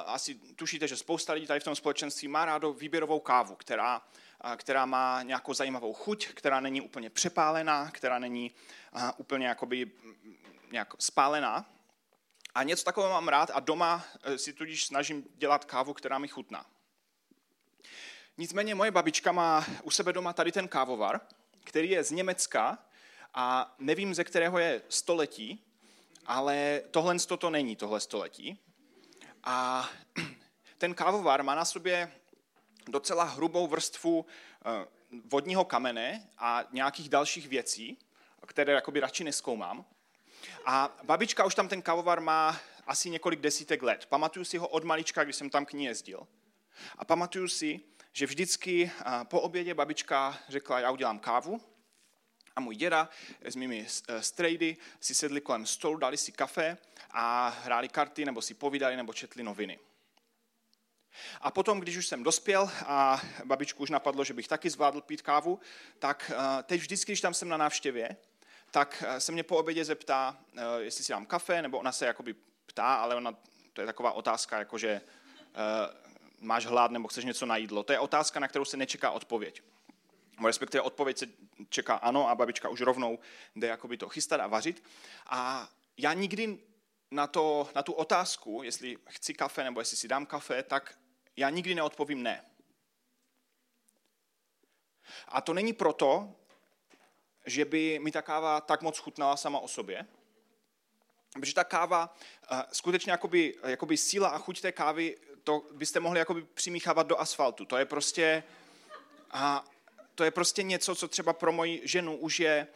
asi 0.07 0.35
tušíte, 0.35 0.89
že 0.89 0.97
spousta 0.97 1.33
lidí 1.33 1.47
tady 1.47 1.61
v 1.61 1.65
tom 1.65 1.77
společenství 1.77 2.29
má 2.29 2.45
rádo 2.45 2.73
výběrovou 2.73 3.21
kávu, 3.21 3.55
která 3.55 4.03
která 4.57 4.87
má 4.87 5.23
nějakou 5.23 5.55
zajímavou 5.55 5.93
chuť, 5.93 6.29
která 6.29 6.61
není 6.61 6.81
úplně 6.81 7.11
přepálená, 7.11 7.91
která 7.91 8.19
není 8.19 8.55
úplně 9.17 9.47
jakoby 9.47 9.91
nějak 10.71 10.95
spálená. 10.99 11.67
A 12.55 12.63
něco 12.63 12.85
takového 12.85 13.13
mám 13.13 13.29
rád 13.29 13.51
a 13.55 13.61
doma 13.61 14.05
si 14.37 14.53
tudíž 14.53 14.87
snažím 14.87 15.25
dělat 15.35 15.65
kávu, 15.65 15.95
která 15.95 16.19
mi 16.19 16.29
chutná. 16.29 16.67
Nicméně 18.39 18.75
moje 18.75 18.91
babička 18.91 19.33
má 19.33 19.67
u 19.83 19.91
sebe 19.91 20.13
doma 20.13 20.33
tady 20.33 20.53
ten 20.53 20.69
kávovar, 20.69 21.21
který 21.65 21.91
je 21.91 22.05
z 22.05 22.11
Německa 22.11 22.79
a 23.35 23.75
nevím, 23.79 24.15
ze 24.15 24.25
kterého 24.25 24.59
je 24.59 24.83
století, 24.89 25.65
ale 26.27 26.83
tohle 26.91 27.19
to 27.19 27.51
není 27.51 27.77
tohle 27.77 28.01
století. 28.01 28.59
A 29.47 29.89
ten 30.79 30.95
kávovar 30.95 31.43
má 31.43 31.55
na 31.55 31.65
sobě 31.65 32.13
docela 32.89 33.25
hrubou 33.25 33.67
vrstvu 33.67 34.27
eh, 34.67 34.87
vodního 35.25 35.65
kamene 35.65 36.29
a 36.39 36.65
nějakých 36.73 37.09
dalších 37.09 37.49
věcí, 37.49 37.99
které 38.47 38.73
jakoby 38.73 39.01
radši 39.01 39.25
neskoumám. 39.25 39.85
A 40.67 40.97
babička 41.03 41.45
už 41.45 41.55
tam 41.55 41.69
ten 41.69 41.83
kavovar 41.83 42.21
má 42.21 42.61
asi 42.87 43.11
několik 43.11 43.41
desítek 43.41 43.83
let. 43.83 44.07
Pamatuju 44.07 44.45
si 44.45 44.59
ho 44.59 44.69
od 44.69 44.85
malička, 44.85 45.25
když 45.25 45.37
jsem 45.37 45.51
tam 45.51 45.67
k 45.67 45.73
ní 45.73 45.85
jezdil. 45.85 46.27
A 46.99 47.05
pamatuju 47.05 47.49
si, 47.49 47.81
že 48.13 48.27
vždycky 48.27 48.91
po 49.25 49.41
obědě 49.41 49.75
babička 49.75 50.39
řekla, 50.49 50.81
já 50.81 50.91
udělám 50.91 51.19
kávu. 51.19 51.61
A 52.57 52.61
můj 52.61 52.77
děda 52.77 53.09
s 53.41 53.57
mými 53.57 53.87
strejdy 54.21 54.77
si 55.01 55.15
sedli 55.15 55.41
kolem 55.41 55.67
stolu, 55.67 55.97
dali 55.97 56.17
si 56.17 56.33
kafe 56.33 56.79
a 57.11 57.49
hráli 57.49 57.89
karty, 57.89 58.25
nebo 58.25 58.43
si 58.43 58.55
povídali, 58.55 58.97
nebo 58.97 59.13
četli 59.13 59.43
noviny. 59.43 59.79
A 61.41 61.51
potom, 61.51 61.81
když 61.81 61.97
už 61.97 62.07
jsem 62.07 62.23
dospěl 62.23 62.71
a 62.87 63.23
babičku 63.45 63.83
už 63.83 63.91
napadlo, 63.91 64.25
že 64.25 64.35
bych 64.35 64.49
taky 64.49 64.71
zvládl 64.71 65.01
pít 65.01 65.23
kávu, 65.23 65.61
tak 65.99 66.31
e, 66.35 66.63
teď 66.63 66.81
vždycky, 66.81 67.13
když 67.13 67.21
tam 67.21 67.35
jsem 67.35 67.49
na 67.49 67.57
návštěvě, 67.57 68.17
tak 68.71 69.05
e, 69.07 69.21
se 69.21 69.33
mě 69.33 69.43
po 69.43 69.57
obědě 69.57 69.85
zeptá, 69.85 70.39
jestli 70.79 71.05
si 71.05 71.13
dám 71.13 71.27
kafe, 71.27 71.63
nebo 71.63 71.79
ona 71.79 71.93
se 71.93 72.07
jakoby 72.07 72.35
ptá, 72.67 72.95
ale 72.95 73.15
ona, 73.15 73.35
to 73.73 73.81
je 73.81 73.87
taková 73.87 74.13
otázka, 74.13 74.59
jako 74.59 74.79
že 74.79 75.01
máš 76.41 76.67
hlad 76.67 76.91
nebo 76.91 77.09
chceš 77.09 77.25
něco 77.25 77.47
na 77.47 77.57
jídlo. 77.57 77.83
To 77.83 77.93
je 77.93 77.99
otázka, 77.99 78.41
na 78.41 78.49
kterou 78.49 78.65
se 78.65 78.77
nečeká 78.77 79.11
odpověď. 79.11 79.63
Respektive 80.45 80.81
odpověď 80.81 81.19
se 81.19 81.27
čeká 81.69 81.95
ano 81.95 82.29
a 82.29 82.35
babička 82.35 82.69
už 82.69 82.81
rovnou 82.81 83.19
jde 83.57 83.67
jakoby 83.67 83.97
to 83.97 84.09
chystat 84.09 84.41
a 84.41 84.47
vařit. 84.47 84.85
A 85.27 85.69
já 85.97 86.13
nikdy 86.13 86.59
na, 87.11 87.27
to, 87.27 87.69
na 87.75 87.83
tu 87.83 87.93
otázku, 87.93 88.63
jestli 88.63 88.97
chci 89.09 89.35
kafe 89.35 89.65
nebo 89.65 89.81
jestli 89.81 89.97
si 89.97 90.09
dám 90.09 90.27
kafe, 90.27 90.63
tak 90.63 90.99
já 91.37 91.51
nikdy 91.51 91.75
neodpovím 91.75 92.23
ne. 92.23 92.45
A 95.29 95.41
to 95.41 95.55
není 95.55 95.73
proto, 95.73 96.35
že 97.47 97.65
by 97.65 97.99
mi 98.03 98.13
ta 98.13 98.23
káva 98.23 98.61
tak 98.61 98.83
moc 98.83 98.99
chutnala 98.99 99.37
sama 99.37 99.59
o 99.59 99.69
sobě, 99.69 100.07
protože 101.33 101.55
ta 101.55 101.65
káva, 101.65 102.15
eh, 102.51 102.63
skutečně 102.73 103.13
jakoby, 103.13 103.55
jakoby 103.65 103.97
síla 103.97 104.29
a 104.29 104.39
chuť 104.39 104.61
té 104.61 104.73
kávy 104.73 105.17
to 105.45 105.63
byste 105.73 106.01
mohli 106.01 106.19
jakoby 106.19 106.43
přimíchávat 106.43 107.07
do 107.07 107.21
asfaltu. 107.21 107.65
To 107.65 107.77
je 107.77 107.85
prostě, 107.85 108.43
a 109.31 109.65
to 110.17 110.25
je 110.25 110.31
prostě 110.31 110.63
něco, 110.63 110.95
co 110.95 111.09
třeba 111.09 111.33
pro 111.33 111.53
moji 111.53 111.81
ženu 111.85 112.17
už 112.17 112.41
je 112.41 112.67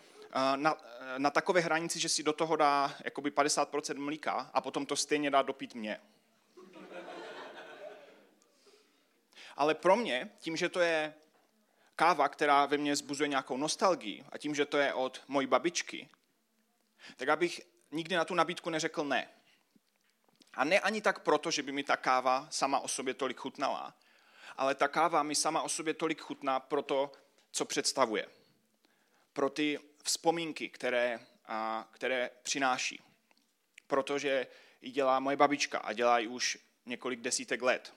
na, 0.57 0.77
na 1.19 1.31
takové 1.31 1.61
hranici, 1.61 2.01
že 2.01 2.09
si 2.09 2.23
do 2.23 2.33
toho 2.33 2.57
dá 2.57 2.95
jakoby 3.05 3.31
50% 3.31 3.99
mlíka 3.99 4.51
a 4.55 4.61
potom 4.61 4.87
to 4.87 4.97
stejně 4.97 5.31
dá 5.31 5.43
dopít 5.43 5.75
mě. 5.75 6.01
Ale 9.57 9.75
pro 9.75 9.97
mě, 9.97 10.31
tím, 10.39 10.57
že 10.57 10.69
to 10.69 10.81
je 10.81 11.15
káva, 11.97 12.29
která 12.29 12.67
ve 12.67 12.77
mně 12.77 12.97
zbuzuje 12.97 13.29
nějakou 13.29 13.57
nostalgii 13.57 14.25
a 14.33 14.39
tím, 14.39 14.55
že 14.55 14.67
to 14.67 14.79
je 14.79 14.95
od 14.95 15.23
mojí 15.29 15.47
babičky, 15.47 16.09
tak 17.17 17.29
abych 17.29 17.61
nikdy 17.91 18.17
na 18.17 18.25
tu 18.25 18.35
nabídku 18.35 18.71
neřekl 18.71 19.05
ne. 19.05 19.29
A 20.55 20.65
ne 20.65 20.81
ani 20.81 21.01
tak 21.01 21.19
proto, 21.19 21.51
že 21.51 21.63
by 21.63 21.73
mi 21.73 21.85
ta 21.85 21.97
káva 21.97 22.47
sama 22.51 22.81
o 22.81 22.89
sobě 22.89 23.15
tolik 23.15 23.41
chutnala, 23.41 23.95
ale 24.57 24.75
ta 24.75 24.89
káva 24.89 25.23
mi 25.23 25.35
sama 25.35 25.63
o 25.63 25.69
sobě 25.69 25.95
tolik 25.95 26.21
chutná 26.21 26.61
pro 26.61 26.83
to, 26.83 27.13
co 27.51 27.65
představuje. 27.65 28.27
Pro 29.33 29.51
ty 29.51 29.79
vzpomínky, 30.03 30.69
které, 30.69 31.21
a, 31.47 31.89
které 31.93 32.31
přináší. 32.43 33.03
Protože 33.87 34.47
ji 34.83 34.91
dělá 34.91 35.21
moje 35.21 35.37
babička 35.37 35.79
a 35.79 35.93
dělá 35.93 36.19
ji 36.19 36.27
už 36.27 36.59
několik 36.87 37.21
desítek 37.21 37.63
let. 37.63 37.95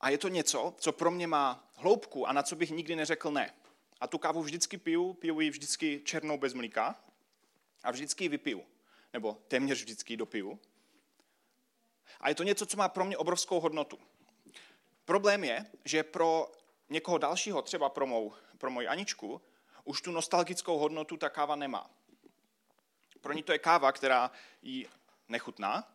A 0.00 0.10
je 0.10 0.18
to 0.18 0.28
něco, 0.28 0.74
co 0.78 0.92
pro 0.92 1.10
mě 1.10 1.26
má 1.26 1.70
hloubku 1.74 2.28
a 2.28 2.32
na 2.32 2.42
co 2.42 2.56
bych 2.56 2.70
nikdy 2.70 2.96
neřekl 2.96 3.30
ne. 3.30 3.54
A 4.00 4.06
tu 4.06 4.18
kávu 4.18 4.42
vždycky 4.42 4.78
piju, 4.78 5.12
piju 5.12 5.40
ji 5.40 5.50
vždycky 5.50 6.02
černou 6.04 6.38
bez 6.38 6.54
mlíka 6.54 7.04
a 7.82 7.90
vždycky 7.90 8.24
ji 8.24 8.28
vypiju 8.28 8.66
nebo 9.12 9.42
téměř 9.48 9.78
vždycky 9.78 10.16
dopiju. 10.16 10.60
A 12.20 12.28
je 12.28 12.34
to 12.34 12.42
něco, 12.42 12.66
co 12.66 12.76
má 12.76 12.88
pro 12.88 13.04
mě 13.04 13.16
obrovskou 13.16 13.60
hodnotu. 13.60 13.98
Problém 15.04 15.44
je, 15.44 15.66
že 15.84 16.02
pro 16.02 16.52
někoho 16.88 17.18
dalšího, 17.18 17.62
třeba 17.62 17.88
pro 17.88 18.06
mou, 18.06 18.32
pro 18.58 18.70
moji 18.70 18.88
Aničku, 18.88 19.42
už 19.84 20.00
tu 20.00 20.12
nostalgickou 20.12 20.78
hodnotu 20.78 21.16
ta 21.16 21.28
káva 21.28 21.56
nemá. 21.56 21.90
Pro 23.20 23.32
ní 23.32 23.42
to 23.42 23.52
je 23.52 23.58
káva, 23.58 23.92
která 23.92 24.30
jí 24.62 24.86
nechutná 25.28 25.92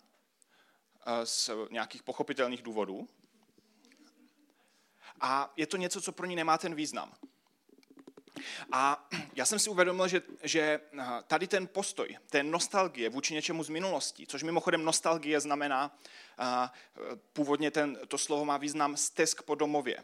eh, 1.06 1.26
z 1.26 1.50
nějakých 1.72 2.04
pochopitelných 2.04 2.62
důvodů. 2.62 3.08
A 5.22 5.54
je 5.56 5.68
to 5.68 5.78
něco, 5.78 6.02
co 6.02 6.12
pro 6.12 6.26
ní 6.26 6.36
nemá 6.36 6.58
ten 6.58 6.76
význam. 6.76 7.14
A 8.72 9.08
já 9.36 9.46
jsem 9.46 9.60
si 9.60 9.70
uvědomil, 9.70 10.08
že, 10.08 10.22
že 10.44 10.62
eh, 11.00 11.06
tady 11.28 11.48
ten 11.48 11.68
postoj, 11.68 12.18
ten 12.30 12.52
nostalgie 12.52 13.10
vůči 13.10 13.34
něčemu 13.34 13.64
z 13.64 13.70
minulosti, 13.70 14.28
což 14.28 14.44
mimochodem 14.44 14.86
nostalgie 14.86 15.40
znamená, 15.40 15.98
eh, 16.40 16.70
původně 17.34 17.72
ten, 17.72 18.00
to 18.08 18.18
slovo 18.18 18.46
má 18.46 18.58
význam 18.58 18.98
stesk 18.98 19.42
po 19.42 19.56
domově, 19.56 20.04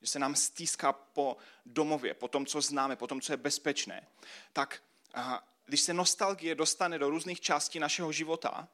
že 0.00 0.08
se 0.08 0.18
nám 0.18 0.34
stýská 0.34 0.92
po 0.92 1.36
domově, 1.66 2.14
po 2.14 2.28
tom, 2.28 2.46
co 2.46 2.60
známe, 2.60 2.96
po 2.96 3.06
tom, 3.06 3.20
co 3.20 3.32
je 3.32 3.36
bezpečné, 3.36 4.06
tak 4.52 4.82
eh, 5.14 5.22
když 5.66 5.80
se 5.80 5.94
nostalgie 5.94 6.54
dostane 6.54 6.98
do 6.98 7.10
různých 7.10 7.40
částí 7.40 7.78
našeho 7.78 8.12
života 8.12 8.68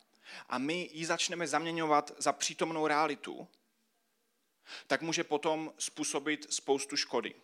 a 0.49 0.59
my 0.59 0.91
ji 0.93 1.07
začneme 1.07 1.47
zaměňovat 1.47 2.13
za 2.19 2.33
přítomnou 2.33 2.87
realitu, 2.87 3.49
tak 4.87 5.03
může 5.03 5.25
potom 5.25 5.73
způsobit 5.79 6.53
spoustu 6.53 6.97
škody. 6.97 7.35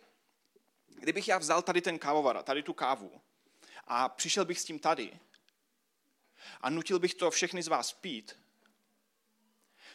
Kdybych 0.99 1.27
já 1.27 1.37
vzal 1.37 1.61
tady 1.61 1.81
ten 1.81 1.99
kávovar, 1.99 2.43
tady 2.43 2.63
tu 2.63 2.73
kávu 2.73 3.21
a 3.87 4.09
přišel 4.09 4.45
bych 4.45 4.59
s 4.59 4.65
tím 4.65 4.79
tady 4.79 5.19
a 6.61 6.69
nutil 6.69 6.99
bych 6.99 7.13
to 7.13 7.31
všechny 7.31 7.63
z 7.63 7.67
vás 7.67 7.93
pít, 7.93 8.39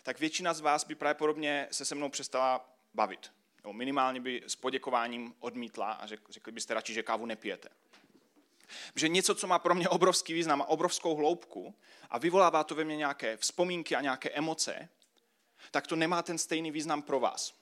tak 0.03 0.21
většina 0.21 0.55
z 0.55 0.61
vás 0.61 0.85
by 0.85 0.95
pravděpodobně 0.95 1.69
se 1.71 1.85
se 1.85 1.95
mnou 1.95 2.09
přestala 2.09 2.75
bavit. 2.95 3.33
Nebo 3.63 3.73
minimálně 3.73 4.21
by 4.21 4.43
s 4.47 4.57
poděkováním 4.57 5.35
odmítla 5.41 5.93
a 5.93 6.07
řekli 6.07 6.53
byste 6.53 6.75
radši, 6.75 6.95
že 6.95 7.03
kávu 7.03 7.27
nepijete. 7.27 7.69
Že 8.97 9.09
něco, 9.09 9.35
co 9.35 9.47
má 9.47 9.59
pro 9.59 9.75
mě 9.75 9.89
obrovský 9.89 10.33
význam 10.33 10.63
a 10.63 10.69
obrovskou 10.69 11.15
hloubku 11.15 11.75
a 12.11 12.19
vyvolává 12.19 12.65
to 12.65 12.75
ve 12.75 12.85
mně 12.85 12.97
nějaké 12.97 13.37
vzpomínky 13.37 13.97
a 13.97 14.01
nějaké 14.01 14.31
emoce, 14.31 14.89
tak 15.71 15.87
to 15.87 15.97
nemá 15.97 16.23
ten 16.23 16.39
stejný 16.39 16.71
význam 16.71 17.03
pro 17.03 17.21
vás. 17.21 17.55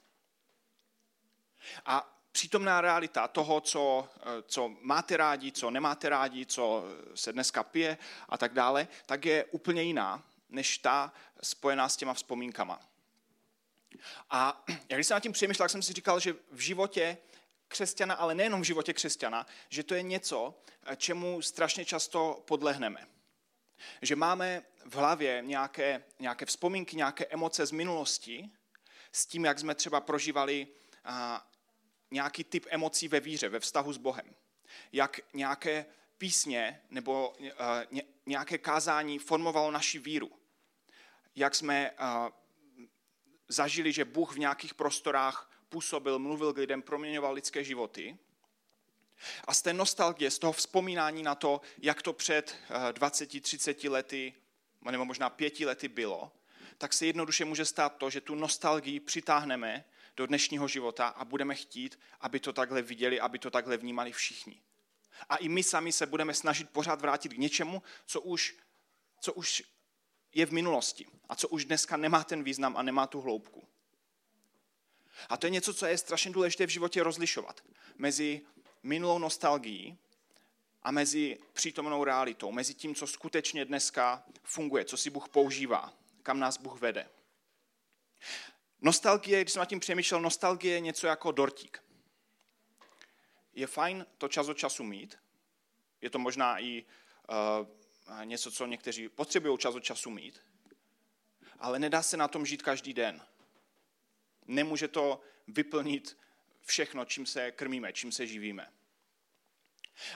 A 1.84 2.19
přítomná 2.32 2.80
realita 2.80 3.28
toho, 3.28 3.60
co, 3.60 4.08
eh, 4.16 4.42
co 4.46 4.72
máte 4.80 5.16
rádi, 5.16 5.52
co 5.52 5.70
nemáte 5.70 6.08
rádi, 6.08 6.46
co 6.46 6.84
se 7.14 7.32
dneska 7.32 7.62
pije 7.62 7.98
a 8.28 8.38
tak 8.38 8.52
dále, 8.52 8.88
tak 9.06 9.24
je 9.24 9.44
úplně 9.44 9.82
jiná, 9.82 10.22
než 10.48 10.78
ta 10.78 11.12
spojená 11.42 11.88
s 11.88 11.96
těma 11.96 12.14
vzpomínkama. 12.14 12.80
A 14.30 14.64
jak 14.68 14.80
když 14.98 15.06
jsem 15.06 15.14
nad 15.14 15.20
tím 15.20 15.32
přemýšlel, 15.32 15.64
tak 15.64 15.70
jsem 15.70 15.82
si 15.82 15.92
říkal, 15.92 16.20
že 16.20 16.34
v 16.52 16.60
životě 16.60 17.18
křesťana, 17.68 18.14
ale 18.14 18.34
nejenom 18.34 18.60
v 18.60 18.64
životě 18.64 18.92
křesťana, 18.92 19.46
že 19.68 19.82
to 19.82 19.94
je 19.94 20.02
něco, 20.02 20.54
eh, 20.86 20.96
čemu 20.96 21.42
strašně 21.42 21.84
často 21.84 22.42
podlehneme. 22.46 23.06
Že 24.02 24.16
máme 24.16 24.62
v 24.84 24.94
hlavě 24.94 25.42
nějaké, 25.46 26.04
nějaké 26.18 26.46
vzpomínky, 26.46 26.96
nějaké 26.96 27.26
emoce 27.26 27.66
z 27.66 27.70
minulosti, 27.70 28.50
s 29.12 29.26
tím, 29.26 29.44
jak 29.44 29.58
jsme 29.58 29.74
třeba 29.74 30.00
prožívali 30.00 30.66
nějaký 32.10 32.44
typ 32.44 32.66
emocí 32.70 33.08
ve 33.08 33.20
víře, 33.20 33.48
ve 33.48 33.60
vztahu 33.60 33.92
s 33.92 33.96
Bohem. 33.96 34.34
Jak 34.92 35.20
nějaké 35.34 35.86
písně 36.18 36.82
nebo 36.90 37.28
uh, 37.28 37.98
nějaké 38.26 38.58
kázání 38.58 39.18
formovalo 39.18 39.70
naši 39.70 39.98
víru. 39.98 40.30
Jak 41.36 41.54
jsme 41.54 41.90
uh, 41.90 42.28
zažili, 43.48 43.92
že 43.92 44.04
Bůh 44.04 44.32
v 44.34 44.38
nějakých 44.38 44.74
prostorách 44.74 45.50
působil, 45.68 46.18
mluvil 46.18 46.52
k 46.52 46.58
lidem, 46.58 46.82
proměňoval 46.82 47.32
lidské 47.32 47.64
životy. 47.64 48.18
A 49.44 49.54
z 49.54 49.62
té 49.62 49.72
nostalgie, 49.72 50.30
z 50.30 50.38
toho 50.38 50.52
vzpomínání 50.52 51.22
na 51.22 51.34
to, 51.34 51.60
jak 51.78 52.02
to 52.02 52.12
před 52.12 52.56
20-30 52.92 53.74
eh, 53.84 53.88
lety, 53.88 54.34
nebo 54.90 55.04
možná 55.04 55.30
pěti 55.30 55.66
lety 55.66 55.88
bylo, 55.88 56.32
tak 56.78 56.92
se 56.92 57.06
jednoduše 57.06 57.44
může 57.44 57.64
stát 57.64 57.96
to, 57.96 58.10
že 58.10 58.20
tu 58.20 58.34
nostalgii 58.34 59.00
přitáhneme 59.00 59.84
do 60.20 60.26
dnešního 60.26 60.68
života 60.68 61.08
a 61.08 61.24
budeme 61.24 61.54
chtít, 61.54 61.98
aby 62.20 62.40
to 62.40 62.52
takhle 62.52 62.82
viděli, 62.82 63.20
aby 63.20 63.38
to 63.38 63.50
takhle 63.50 63.76
vnímali 63.76 64.12
všichni. 64.12 64.60
A 65.28 65.36
i 65.36 65.48
my 65.48 65.62
sami 65.62 65.92
se 65.92 66.06
budeme 66.06 66.34
snažit 66.34 66.70
pořád 66.70 67.00
vrátit 67.00 67.28
k 67.28 67.38
něčemu, 67.38 67.82
co 68.06 68.20
už, 68.20 68.56
co 69.20 69.32
už 69.32 69.62
je 70.34 70.46
v 70.46 70.52
minulosti 70.52 71.06
a 71.28 71.36
co 71.36 71.48
už 71.48 71.64
dneska 71.64 71.96
nemá 71.96 72.24
ten 72.24 72.44
význam 72.44 72.76
a 72.76 72.82
nemá 72.82 73.06
tu 73.06 73.20
hloubku. 73.20 73.68
A 75.28 75.36
to 75.36 75.46
je 75.46 75.50
něco, 75.50 75.74
co 75.74 75.86
je 75.86 75.98
strašně 75.98 76.30
důležité 76.30 76.66
v 76.66 76.70
životě 76.70 77.02
rozlišovat 77.02 77.64
mezi 77.98 78.40
minulou 78.82 79.18
nostalgií 79.18 79.98
a 80.82 80.90
mezi 80.90 81.38
přítomnou 81.52 82.04
realitou, 82.04 82.52
mezi 82.52 82.74
tím, 82.74 82.94
co 82.94 83.06
skutečně 83.06 83.64
dneska 83.64 84.24
funguje, 84.42 84.84
co 84.84 84.96
si 84.96 85.10
Bůh 85.10 85.28
používá, 85.28 85.92
kam 86.22 86.40
nás 86.40 86.56
Bůh 86.58 86.80
vede. 86.80 87.08
Nostalgie, 88.82 89.40
když 89.40 89.52
jsem 89.52 89.60
nad 89.60 89.68
tím 89.68 89.80
přemýšlel, 89.80 90.20
nostalgie 90.20 90.74
je 90.74 90.80
něco 90.80 91.06
jako 91.06 91.32
dortík. 91.32 91.82
Je 93.54 93.66
fajn 93.66 94.06
to 94.18 94.28
čas 94.28 94.48
od 94.48 94.58
času 94.58 94.84
mít, 94.84 95.18
je 96.00 96.10
to 96.10 96.18
možná 96.18 96.58
i 96.58 96.84
uh, 97.28 98.24
něco, 98.24 98.52
co 98.52 98.66
někteří 98.66 99.08
potřebují 99.08 99.58
čas 99.58 99.74
od 99.74 99.80
času 99.80 100.10
mít, 100.10 100.40
ale 101.58 101.78
nedá 101.78 102.02
se 102.02 102.16
na 102.16 102.28
tom 102.28 102.46
žít 102.46 102.62
každý 102.62 102.94
den. 102.94 103.22
Nemůže 104.46 104.88
to 104.88 105.20
vyplnit 105.48 106.18
všechno, 106.60 107.04
čím 107.04 107.26
se 107.26 107.50
krmíme, 107.50 107.92
čím 107.92 108.12
se 108.12 108.26
živíme. 108.26 108.72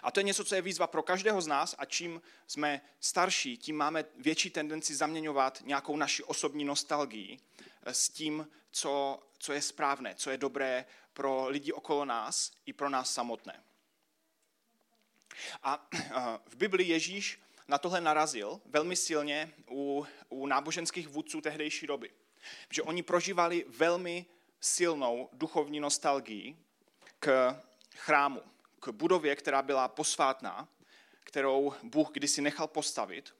A 0.02 0.10
to 0.10 0.20
je 0.20 0.24
něco, 0.24 0.44
co 0.44 0.54
je 0.54 0.62
výzva 0.62 0.86
pro 0.86 1.02
každého 1.02 1.40
z 1.40 1.46
nás 1.46 1.74
a 1.78 1.84
čím 1.84 2.22
jsme 2.46 2.80
starší, 3.00 3.56
tím 3.56 3.76
máme 3.76 4.04
větší 4.16 4.50
tendenci 4.50 4.94
zaměňovat 4.94 5.62
nějakou 5.64 5.96
naši 5.96 6.22
osobní 6.22 6.64
nostalgii 6.64 7.38
s 7.86 8.08
tím, 8.08 8.48
co, 8.70 9.22
co 9.38 9.52
je 9.52 9.62
správné, 9.62 10.14
co 10.14 10.30
je 10.30 10.38
dobré 10.38 10.84
pro 11.12 11.48
lidi 11.48 11.72
okolo 11.72 12.04
nás 12.04 12.52
i 12.66 12.72
pro 12.72 12.88
nás 12.88 13.14
samotné. 13.14 13.64
A 15.62 15.88
v 16.46 16.56
Biblii 16.56 16.88
Ježíš 16.88 17.40
na 17.68 17.78
tohle 17.78 18.00
narazil 18.00 18.60
velmi 18.64 18.96
silně 18.96 19.54
u, 19.70 20.06
u 20.28 20.46
náboženských 20.46 21.08
vůdců 21.08 21.40
tehdejší 21.40 21.86
doby. 21.86 22.10
Že 22.70 22.82
oni 22.82 23.02
prožívali 23.02 23.64
velmi 23.68 24.26
silnou 24.60 25.28
duchovní 25.32 25.80
nostalgii 25.80 26.56
k 27.18 27.60
chrámu, 27.96 28.42
k 28.80 28.88
budově, 28.88 29.36
která 29.36 29.62
byla 29.62 29.88
posvátná, 29.88 30.68
kterou 31.24 31.74
Bůh 31.82 32.10
kdysi 32.12 32.42
nechal 32.42 32.66
postavit. 32.66 33.34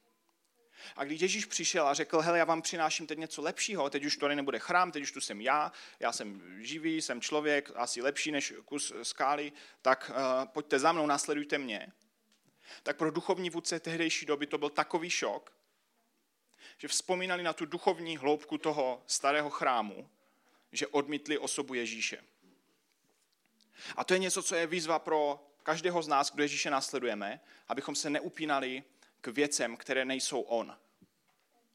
A 0.97 1.05
když 1.05 1.21
Ježíš 1.21 1.45
přišel 1.45 1.89
a 1.89 1.95
řekl, 1.95 2.21
hele, 2.21 2.39
já 2.39 2.45
vám 2.45 2.63
přináším 2.63 3.07
teď 3.07 3.19
něco 3.19 3.43
lepšího, 3.43 3.91
teď 3.91 4.05
už 4.05 4.17
tady 4.17 4.37
nebude 4.37 4.59
chrám, 4.59 4.93
teď 4.93 5.03
už 5.03 5.13
tu 5.13 5.21
jsem 5.21 5.41
já, 5.41 5.73
já 6.01 6.13
jsem 6.13 6.43
živý, 6.65 7.03
jsem 7.03 7.21
člověk, 7.21 7.71
asi 7.75 8.03
lepší 8.03 8.33
než 8.33 8.55
kus 8.65 8.93
skály, 9.03 9.53
tak 9.83 10.11
uh, 10.11 10.49
pojďte 10.49 10.79
za 10.79 10.93
mnou, 10.93 11.07
následujte 11.07 11.59
mě. 11.59 11.93
Tak 12.83 12.97
pro 12.97 13.11
duchovní 13.11 13.51
vůdce 13.51 13.81
tehdejší 13.81 14.27
doby 14.27 14.47
to 14.47 14.59
byl 14.59 14.71
takový 14.71 15.11
šok, 15.11 15.53
že 16.77 16.89
vzpomínali 16.89 17.43
na 17.43 17.53
tu 17.53 17.67
duchovní 17.67 18.17
hloubku 18.17 18.59
toho 18.59 19.03
starého 19.07 19.51
chrámu, 19.51 20.11
že 20.73 20.87
odmítli 20.87 21.39
osobu 21.39 21.75
Ježíše. 21.75 22.25
A 23.97 24.05
to 24.05 24.15
je 24.15 24.19
něco, 24.19 24.43
co 24.43 24.55
je 24.55 24.67
výzva 24.67 24.99
pro 24.99 25.51
každého 25.63 26.03
z 26.03 26.09
nás, 26.09 26.33
kdo 26.33 26.43
Ježíše 26.43 26.71
následujeme, 26.71 27.41
abychom 27.69 27.95
se 27.95 28.11
neupínali 28.11 28.83
k 29.25 29.29
věcem, 29.29 29.77
které 29.77 30.05
nejsou 30.05 30.41
on. 30.41 30.77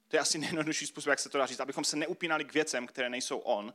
To 0.07 0.15
je 0.15 0.19
asi 0.19 0.37
nejjednodušší 0.37 0.87
způsob, 0.87 1.09
jak 1.09 1.19
se 1.19 1.29
to 1.29 1.37
dá 1.37 1.45
říct, 1.45 1.59
abychom 1.59 1.83
se 1.83 1.95
neupínali 1.95 2.45
k 2.45 2.53
věcem, 2.53 2.87
které 2.87 3.09
nejsou 3.09 3.37
on, 3.37 3.73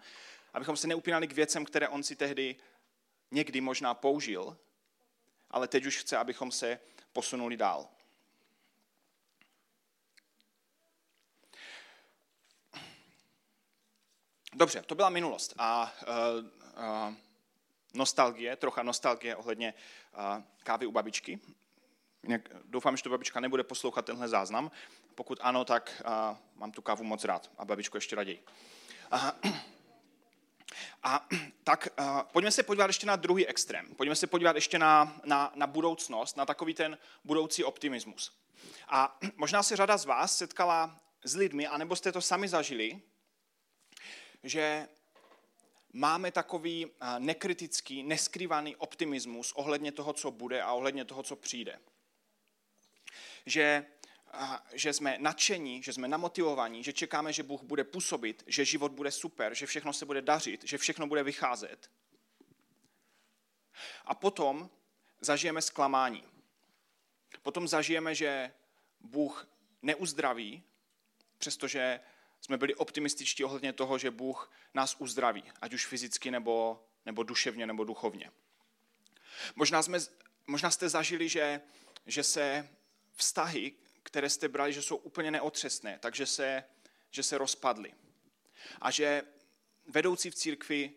abychom 0.52 0.76
se 0.76 0.86
neupínali 0.86 1.28
k 1.28 1.32
věcem, 1.32 1.64
které 1.64 1.88
on 1.88 2.02
si 2.02 2.16
tehdy 2.16 2.56
někdy 3.30 3.60
možná 3.60 3.94
použil, 3.94 4.58
ale 5.50 5.68
teď 5.68 5.86
už 5.86 5.96
chce, 5.96 6.16
abychom 6.16 6.52
se 6.52 6.80
posunuli 7.12 7.56
dál. 7.56 7.88
Dobře, 14.52 14.82
to 14.82 14.94
byla 14.94 15.08
minulost 15.08 15.54
a 15.58 15.94
uh, 16.02 16.46
uh, 16.48 17.14
nostalgie, 17.94 18.56
trocha 18.56 18.82
nostalgie 18.82 19.36
ohledně 19.36 19.74
uh, 20.16 20.42
kávy 20.62 20.86
u 20.86 20.92
babičky. 20.92 21.40
Doufám, 22.64 22.96
že 22.96 23.02
to 23.02 23.10
babička 23.10 23.40
nebude 23.40 23.62
poslouchat 23.62 24.04
tenhle 24.04 24.28
záznam. 24.28 24.70
Pokud 25.14 25.38
ano, 25.42 25.64
tak 25.64 26.02
uh, 26.06 26.36
mám 26.54 26.72
tu 26.72 26.82
kávu 26.82 27.04
moc 27.04 27.24
rád 27.24 27.50
a 27.58 27.64
babičku 27.64 27.96
ještě 27.96 28.16
raději. 28.16 28.44
Uh, 29.12 29.50
a 31.02 31.28
tak 31.64 31.88
uh, 32.00 32.22
pojďme 32.22 32.50
se 32.50 32.62
podívat 32.62 32.86
ještě 32.86 33.06
na 33.06 33.16
druhý 33.16 33.46
extrém. 33.46 33.94
Pojďme 33.94 34.16
se 34.16 34.26
podívat 34.26 34.56
ještě 34.56 34.78
na, 34.78 35.20
na, 35.24 35.52
na 35.54 35.66
budoucnost, 35.66 36.36
na 36.36 36.46
takový 36.46 36.74
ten 36.74 36.98
budoucí 37.24 37.64
optimismus. 37.64 38.38
A 38.88 39.18
možná 39.36 39.62
se 39.62 39.76
řada 39.76 39.96
z 39.96 40.04
vás 40.04 40.38
setkala 40.38 41.00
s 41.24 41.36
lidmi, 41.36 41.66
anebo 41.66 41.96
jste 41.96 42.12
to 42.12 42.20
sami 42.20 42.48
zažili, 42.48 43.00
že 44.42 44.88
máme 45.92 46.32
takový 46.32 46.90
nekritický, 47.18 48.02
neskrývaný 48.02 48.76
optimismus 48.76 49.52
ohledně 49.52 49.92
toho, 49.92 50.12
co 50.12 50.30
bude 50.30 50.62
a 50.62 50.72
ohledně 50.72 51.04
toho, 51.04 51.22
co 51.22 51.36
přijde. 51.36 51.78
Že, 53.46 53.86
že 54.72 54.92
jsme 54.92 55.16
nadšení, 55.20 55.82
že 55.82 55.92
jsme 55.92 56.08
namotivovaní, 56.08 56.84
že 56.84 56.92
čekáme, 56.92 57.32
že 57.32 57.42
Bůh 57.42 57.62
bude 57.62 57.84
působit, 57.84 58.44
že 58.46 58.64
život 58.64 58.92
bude 58.92 59.10
super, 59.10 59.54
že 59.54 59.66
všechno 59.66 59.92
se 59.92 60.06
bude 60.06 60.22
dařit, 60.22 60.64
že 60.64 60.78
všechno 60.78 61.06
bude 61.06 61.22
vycházet. 61.22 61.90
A 64.04 64.14
potom 64.14 64.70
zažijeme 65.20 65.62
zklamání. 65.62 66.24
Potom 67.42 67.68
zažijeme, 67.68 68.14
že 68.14 68.52
Bůh 69.00 69.48
neuzdraví, 69.82 70.62
přestože 71.38 72.00
jsme 72.40 72.56
byli 72.56 72.74
optimističtí 72.74 73.44
ohledně 73.44 73.72
toho, 73.72 73.98
že 73.98 74.10
Bůh 74.10 74.52
nás 74.74 74.96
uzdraví, 74.98 75.44
ať 75.60 75.74
už 75.74 75.86
fyzicky, 75.86 76.30
nebo, 76.30 76.86
nebo 77.06 77.22
duševně, 77.22 77.66
nebo 77.66 77.84
duchovně. 77.84 78.30
Možná, 79.54 79.82
jsme, 79.82 79.98
možná 80.46 80.70
jste 80.70 80.88
zažili, 80.88 81.28
že, 81.28 81.60
že 82.06 82.22
se 82.22 82.68
vztahy, 83.14 83.72
které 84.02 84.30
jste 84.30 84.48
brali, 84.48 84.72
že 84.72 84.82
jsou 84.82 84.96
úplně 84.96 85.30
neotřesné, 85.30 85.98
takže 85.98 86.26
se, 86.26 86.64
že 87.10 87.22
se 87.22 87.38
rozpadly. 87.38 87.94
A 88.80 88.90
že 88.90 89.22
vedoucí 89.86 90.30
v 90.30 90.34
církvi, 90.34 90.92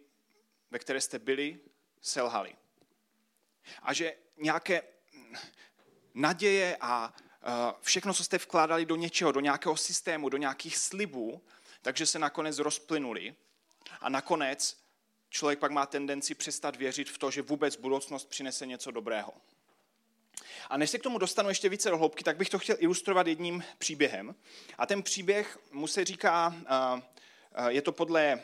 ve 0.71 0.79
které 0.79 1.01
jste 1.01 1.19
byli, 1.19 1.59
selhali. 2.01 2.55
A 3.81 3.93
že 3.93 4.15
nějaké 4.37 4.83
naděje 6.13 6.77
a 6.81 7.13
všechno, 7.81 8.13
co 8.13 8.23
jste 8.23 8.37
vkládali 8.37 8.85
do 8.85 8.95
něčeho, 8.95 9.31
do 9.31 9.39
nějakého 9.39 9.77
systému, 9.77 10.29
do 10.29 10.37
nějakých 10.37 10.77
slibů, 10.77 11.43
takže 11.81 12.05
se 12.05 12.19
nakonec 12.19 12.59
rozplynuli. 12.59 13.35
A 13.99 14.09
nakonec 14.09 14.83
člověk 15.29 15.59
pak 15.59 15.71
má 15.71 15.85
tendenci 15.85 16.35
přestat 16.35 16.75
věřit 16.75 17.09
v 17.09 17.17
to, 17.17 17.31
že 17.31 17.41
vůbec 17.41 17.75
budoucnost 17.75 18.25
přinese 18.25 18.65
něco 18.65 18.91
dobrého. 18.91 19.33
A 20.67 20.77
než 20.77 20.89
se 20.89 20.99
k 20.99 21.03
tomu 21.03 21.17
dostanu 21.17 21.49
ještě 21.49 21.69
více 21.69 21.89
do 21.89 21.97
hloubky, 21.97 22.23
tak 22.23 22.37
bych 22.37 22.49
to 22.49 22.59
chtěl 22.59 22.75
ilustrovat 22.79 23.27
jedním 23.27 23.63
příběhem. 23.77 24.35
A 24.77 24.85
ten 24.85 25.03
příběh 25.03 25.59
mu 25.71 25.87
se 25.87 26.05
říká, 26.05 26.55
je 27.67 27.81
to 27.81 27.91
podle 27.91 28.41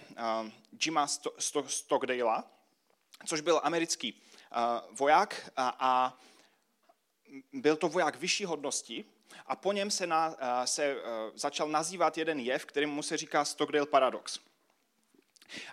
Jima 0.85 1.07
Stockdale, 1.67 2.43
což 3.25 3.41
byl 3.41 3.61
americký 3.63 4.21
voják 4.91 5.51
a 5.57 6.19
byl 7.53 7.75
to 7.75 7.89
voják 7.89 8.15
vyšší 8.15 8.45
hodnosti 8.45 9.05
a 9.45 9.55
po 9.55 9.71
něm 9.73 9.91
se, 9.91 10.07
na, 10.07 10.35
se 10.65 10.95
začal 11.35 11.67
nazývat 11.67 12.17
jeden 12.17 12.39
jev, 12.39 12.65
kterým 12.65 13.03
se 13.03 13.17
říká 13.17 13.45
Stockdale 13.45 13.85
paradox. 13.85 14.39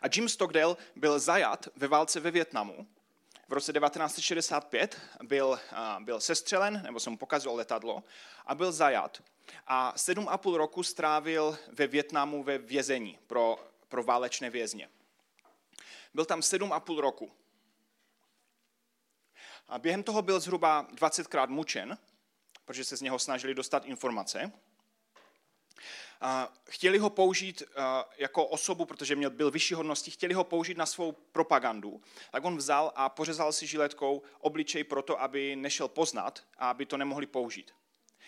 A 0.03 0.07
Jim 0.15 0.29
Stockdale 0.29 0.77
byl 0.97 1.19
zajat 1.19 1.69
ve 1.77 1.89
válce 1.89 2.21
ve 2.21 2.31
Větnamu. 2.31 2.87
V 3.51 3.53
roce 3.53 3.73
1965 3.73 5.01
byl, 5.23 5.61
byl 6.01 6.21
sestřelen, 6.21 6.83
nebo 6.83 7.01
se 7.01 7.11
mu 7.11 7.17
pokazilo 7.17 7.55
letadlo, 7.55 8.05
a 8.47 8.55
byl 8.55 8.73
zajat. 8.73 9.23
A 9.67 9.93
sedm 9.97 10.29
a 10.29 10.39
půl 10.39 10.57
roku 10.57 10.83
strávil 10.83 11.59
ve 11.73 11.87
Větnamu 11.87 12.43
ve 12.43 12.59
vězení 12.59 13.19
pro, 13.27 13.71
pro 13.89 14.03
válečné 14.03 14.51
vězně. 14.51 14.89
Byl 16.15 16.25
tam 16.25 16.43
sedm 16.43 16.73
a 16.73 16.81
půl 16.81 17.01
roku. 17.01 17.33
A 19.69 19.79
během 19.79 20.03
toho 20.03 20.23
byl 20.23 20.41
zhruba 20.41 20.87
20krát 20.95 21.49
mučen, 21.49 21.99
protože 22.65 22.85
se 22.85 22.97
z 22.97 23.03
něho 23.03 23.19
snažili 23.19 23.55
dostat 23.55 23.85
informace. 23.85 24.53
Chtěli 26.65 26.99
ho 26.99 27.11
použít 27.11 27.63
jako 28.17 28.47
osobu, 28.47 28.85
protože 28.85 29.17
měl, 29.17 29.31
byl 29.31 29.51
vyšší 29.51 29.75
hodnosti, 29.75 30.11
chtěli 30.11 30.35
ho 30.35 30.45
použít 30.45 30.77
na 30.77 30.87
svou 30.87 31.13
propagandu. 31.13 32.03
Tak 32.31 32.45
on 32.45 32.57
vzal 32.57 32.93
a 32.95 33.09
pořezal 33.09 33.53
si 33.53 33.67
žiletkou 33.67 34.23
obličej 34.41 34.85
proto, 34.85 35.21
aby 35.21 35.57
nešel 35.57 35.89
poznat 35.89 36.45
a 36.59 36.71
aby 36.71 36.87
to 36.87 36.97
nemohli 36.97 37.27
použít. 37.27 37.73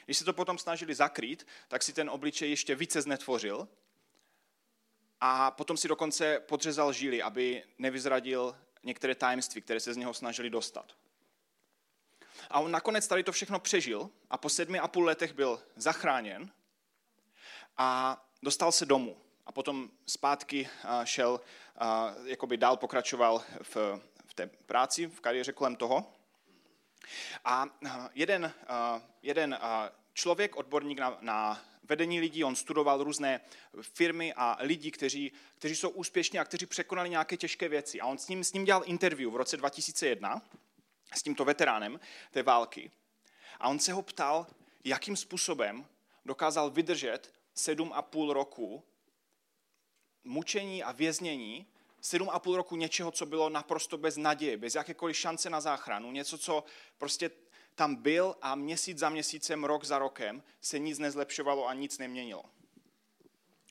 Když 0.05 0.18
se 0.18 0.24
to 0.24 0.33
potom 0.33 0.59
snažili 0.59 0.94
zakrýt, 0.94 1.46
tak 1.68 1.83
si 1.83 1.92
ten 1.92 2.11
obličej 2.11 2.50
ještě 2.50 2.74
více 2.74 3.02
znetvořil 3.02 3.68
a 5.20 5.50
potom 5.50 5.76
si 5.76 5.88
dokonce 5.88 6.40
podřezal 6.40 6.92
žíly, 6.92 7.22
aby 7.22 7.64
nevyzradil 7.78 8.57
některé 8.83 9.14
tajemství, 9.14 9.62
které 9.62 9.81
se 9.81 9.94
z 9.94 9.96
něho 9.96 10.14
snažili 10.14 10.50
dostat. 10.50 10.92
A 12.50 12.61
on 12.61 12.70
nakonec 12.70 13.09
tady 13.09 13.22
to 13.22 13.33
všechno 13.33 13.61
přežil 13.61 14.11
a 14.31 14.37
po 14.37 14.48
sedmi 14.48 14.78
a 14.78 14.88
půl 14.88 15.05
letech 15.05 15.33
byl 15.33 15.62
zachráněn 15.76 16.52
a 17.76 18.20
dostal 18.42 18.72
se 18.72 18.87
domů. 18.87 19.16
A 19.46 19.52
potom 19.52 19.90
zpátky 20.06 20.68
šel, 21.04 21.40
jakoby 22.24 22.56
dál 22.56 22.76
pokračoval 22.76 23.42
v, 23.62 23.76
v 24.24 24.35
té 24.35 24.46
práci, 24.46 25.06
v 25.06 25.20
kariéře 25.20 25.52
kolem 25.52 25.76
toho. 25.76 26.12
A 27.44 27.66
jeden, 28.14 28.52
jeden 29.22 29.58
člověk, 30.12 30.56
odborník 30.56 30.98
na, 30.98 31.18
na 31.20 31.64
vedení 31.82 32.20
lidí, 32.20 32.44
on 32.44 32.56
studoval 32.56 33.04
různé 33.04 33.40
firmy 33.80 34.32
a 34.37 34.56
lidi, 34.61 34.90
kteří, 34.90 35.32
kteří 35.58 35.76
jsou 35.76 35.88
úspěšní 35.88 36.38
a 36.38 36.44
kteří 36.44 36.66
překonali 36.66 37.11
nějaké 37.11 37.37
těžké 37.37 37.68
věci. 37.68 38.00
A 38.00 38.06
on 38.06 38.18
s 38.18 38.28
ním, 38.28 38.44
s 38.44 38.52
ním 38.52 38.64
dělal 38.64 38.82
interview 38.87 39.30
v 39.30 39.37
roce 39.37 39.56
2001 39.56 40.42
s 41.14 41.22
tímto 41.22 41.44
veteránem 41.44 42.00
té 42.30 42.42
války. 42.42 42.90
A 43.61 43.68
on 43.68 43.78
se 43.78 43.92
ho 43.92 44.02
ptal, 44.02 44.46
jakým 44.85 45.16
způsobem 45.16 45.87
dokázal 46.24 46.70
vydržet 46.70 47.35
sedm 47.55 47.93
a 47.95 48.03
půl 48.03 48.33
roku 48.33 48.85
mučení 50.25 50.83
a 50.83 50.93
věznění, 50.93 51.67
sedm 52.01 52.31
a 52.31 52.38
půl 52.38 52.57
roku 52.57 52.77
něčeho, 52.77 53.11
co 53.11 53.27
bylo 53.27 53.49
naprosto 53.49 53.99
bez 53.99 54.17
naděje, 54.17 54.57
bez 54.57 54.75
jakékoliv 54.75 55.17
šance 55.17 55.51
na 55.51 55.61
záchranu, 55.61 56.12
něco, 56.12 56.38
co 56.38 56.65
prostě 56.99 57.31
tam 57.75 57.97
byl 57.97 58.37
a 58.43 58.55
měsíc 58.55 58.99
za 58.99 59.09
měsícem, 59.09 59.65
rok 59.65 59.85
za 59.85 59.99
rokem 59.99 60.43
se 60.61 60.79
nic 60.79 60.99
nezlepšovalo 60.99 61.69
a 61.69 61.75
nic 61.75 61.99
neměnilo. 61.99 62.45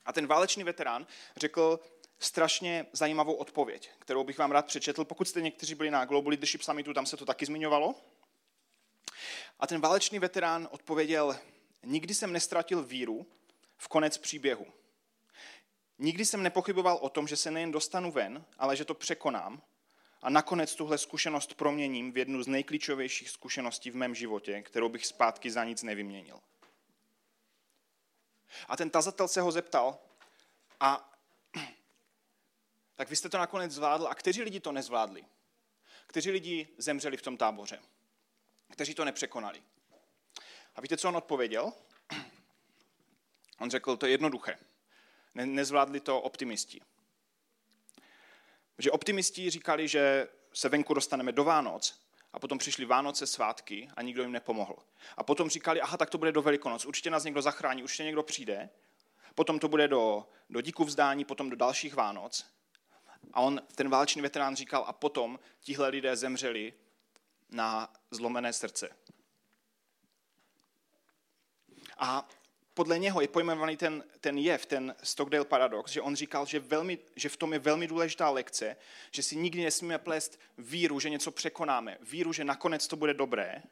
A 0.06 0.14
ten 0.14 0.28
válečný 0.28 0.64
veterán 0.64 1.08
řekl 1.38 1.80
strašně 2.20 2.86
zajímavou 2.92 3.34
odpověď, 3.34 3.90
kterou 4.00 4.24
bych 4.24 4.38
vám 4.38 4.52
rád 4.52 4.66
přečetl. 4.66 5.06
Pokud 5.06 5.28
jste 5.28 5.42
někteří 5.42 5.76
byli 5.76 5.92
na 5.92 6.06
Global 6.06 6.30
Leadership 6.30 6.62
Summitu, 6.62 6.94
tam 6.94 7.06
se 7.06 7.18
to 7.18 7.26
taky 7.26 7.46
zmiňovalo. 7.46 7.96
A 9.60 9.68
ten 9.68 9.82
válečný 9.82 10.20
veterán 10.20 10.68
odpověděl, 10.72 11.40
nikdy 11.84 12.14
jsem 12.14 12.34
nestratil 12.34 12.84
víru 12.84 13.28
v 13.82 13.88
konec 13.88 14.18
příběhu. 14.18 14.68
Nikdy 16.00 16.26
jsem 16.26 16.44
nepochyboval 16.44 16.98
o 17.02 17.10
tom, 17.10 17.28
že 17.28 17.36
se 17.36 17.52
nejen 17.52 17.72
dostanu 17.72 18.12
ven, 18.12 18.46
ale 18.58 18.76
že 18.76 18.86
to 18.86 18.94
překonám 18.94 19.62
a 20.22 20.30
nakonec 20.30 20.76
tuhle 20.76 20.98
zkušenost 20.98 21.54
proměním 21.54 22.12
v 22.12 22.18
jednu 22.18 22.44
z 22.44 22.48
nejklíčovějších 22.48 23.30
zkušeností 23.30 23.92
v 23.92 23.96
mém 23.96 24.16
životě, 24.16 24.62
kterou 24.62 24.90
bych 24.90 25.06
zpátky 25.06 25.52
za 25.52 25.64
nic 25.64 25.84
nevyměnil. 25.84 26.40
A 28.68 28.78
ten 28.78 28.90
tazatel 28.90 29.28
se 29.28 29.42
ho 29.42 29.52
zeptal, 29.52 30.00
a 30.80 31.14
tak 32.96 33.10
vy 33.10 33.16
jste 33.16 33.30
to 33.30 33.38
nakonec 33.38 33.72
zvládl, 33.72 34.08
a 34.08 34.16
kteří 34.16 34.42
lidi 34.42 34.60
to 34.60 34.72
nezvládli? 34.72 35.26
Kteří 36.08 36.32
lidi 36.32 36.68
zemřeli 36.78 37.18
v 37.18 37.22
tom 37.22 37.38
táboře? 37.38 37.80
Kteří 38.72 38.96
to 38.96 39.06
nepřekonali? 39.06 39.64
A 40.76 40.82
víte, 40.82 40.98
co 40.98 41.08
on 41.08 41.18
odpověděl? 41.18 41.74
On 43.62 43.70
řekl, 43.70 43.98
to 43.98 44.06
je 44.06 44.12
jednoduché. 44.12 44.58
Ne, 45.36 45.46
nezvládli 45.46 46.00
to 46.00 46.22
optimisti. 46.22 46.82
Že 48.78 48.92
optimisti 48.92 49.50
říkali, 49.50 49.88
že 49.88 50.28
se 50.54 50.70
venku 50.70 50.94
dostaneme 50.94 51.32
do 51.32 51.44
Vánoc 51.44 52.02
a 52.34 52.40
potom 52.40 52.58
přišli 52.58 52.86
Vánoce, 52.86 53.28
svátky 53.28 53.90
a 53.96 54.02
nikdo 54.02 54.22
jim 54.22 54.32
nepomohl. 54.32 54.76
A 55.18 55.24
potom 55.24 55.50
říkali, 55.50 55.82
aha, 55.82 55.98
tak 55.98 56.10
to 56.10 56.18
bude 56.18 56.32
do 56.32 56.42
Velikonoc, 56.42 56.86
určitě 56.86 57.10
nás 57.10 57.24
někdo 57.24 57.42
zachrání, 57.42 57.84
určitě 57.84 58.04
někdo 58.04 58.24
přijde. 58.24 58.70
Potom 59.36 59.60
to 59.60 59.68
bude 59.68 59.88
do, 59.88 60.30
do 60.50 60.62
díku 60.62 60.84
vzdání, 60.86 61.26
potom 61.26 61.50
do 61.50 61.56
dalších 61.56 61.94
Vánoc. 61.94 62.46
A 63.34 63.42
on, 63.42 63.62
ten 63.76 63.90
válečný 63.90 64.22
veterán 64.22 64.56
říkal, 64.56 64.84
a 64.88 64.94
potom 64.94 65.40
tihle 65.60 65.90
lidé 65.90 66.16
zemřeli 66.16 66.74
na 67.50 67.94
zlomené 68.12 68.54
srdce. 68.54 68.90
A 71.98 72.28
podle 72.74 73.00
něho 73.00 73.22
je 73.22 73.28
pojmenovaný 73.28 73.78
ten, 73.78 74.04
ten 74.20 74.38
jev, 74.38 74.66
ten 74.66 74.96
Stockdale 75.04 75.46
paradox, 75.46 75.92
že 75.92 76.02
on 76.02 76.16
říkal, 76.16 76.46
že, 76.46 76.60
velmi, 76.60 77.00
že 77.16 77.30
v 77.30 77.38
tom 77.38 77.54
je 77.54 77.60
velmi 77.60 77.88
důležitá 77.88 78.30
lekce, 78.30 78.78
že 79.12 79.24
si 79.24 79.36
nikdy 79.36 79.64
nesmíme 79.64 79.98
plést 79.98 80.40
víru, 80.58 81.00
že 81.00 81.10
něco 81.10 81.32
překonáme, 81.32 81.98
víru, 82.02 82.34
že 82.34 82.44
nakonec 82.44 82.88
to 82.88 82.96
bude 82.96 83.14
dobré. 83.14 83.64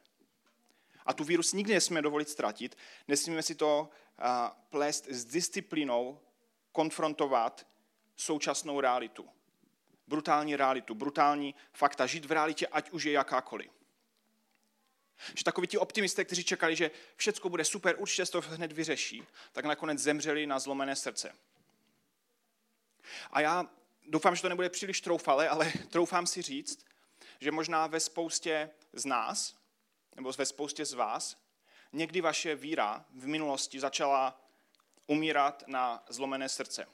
A 1.06 1.12
tu 1.12 1.24
víru 1.24 1.42
si 1.42 1.56
nikdy 1.56 1.74
nesmíme 1.74 2.02
dovolit 2.02 2.28
ztratit, 2.28 2.76
nesmíme 3.08 3.42
si 3.42 3.54
to 3.54 3.88
plést 4.68 5.06
s 5.08 5.24
disciplínou, 5.24 6.20
konfrontovat 6.72 7.66
současnou 8.16 8.80
realitu. 8.80 9.28
Brutální 10.06 10.56
realitu, 10.56 10.94
brutální 10.94 11.54
fakta, 11.72 12.06
žít 12.06 12.24
v 12.24 12.32
realitě, 12.32 12.66
ať 12.66 12.90
už 12.90 13.04
je 13.04 13.12
jakákoliv. 13.12 13.79
Že 15.34 15.44
takoví 15.44 15.66
ti 15.66 15.78
optimisté, 15.78 16.24
kteří 16.24 16.44
čekali, 16.44 16.76
že 16.76 16.90
všechno 17.16 17.50
bude 17.50 17.64
super, 17.64 17.94
určitě 17.98 18.26
se 18.26 18.32
to 18.32 18.40
hned 18.40 18.72
vyřeší, 18.72 19.22
tak 19.52 19.64
nakonec 19.64 19.98
zemřeli 19.98 20.46
na 20.46 20.58
zlomené 20.58 20.96
srdce. 20.96 21.32
A 23.30 23.40
já 23.40 23.66
doufám, 24.06 24.36
že 24.36 24.42
to 24.42 24.48
nebude 24.48 24.70
příliš 24.70 25.00
troufale, 25.00 25.48
ale 25.48 25.72
troufám 25.90 26.26
si 26.26 26.42
říct, 26.42 26.86
že 27.40 27.50
možná 27.50 27.86
ve 27.86 28.00
spoustě 28.00 28.70
z 28.92 29.04
nás, 29.04 29.56
nebo 30.16 30.32
ve 30.32 30.46
spoustě 30.46 30.84
z 30.84 30.92
vás, 30.92 31.36
někdy 31.92 32.20
vaše 32.20 32.54
víra 32.54 33.04
v 33.14 33.26
minulosti 33.26 33.80
začala 33.80 34.40
umírat 35.06 35.64
na 35.66 36.04
zlomené 36.08 36.48
srdce. 36.48 36.86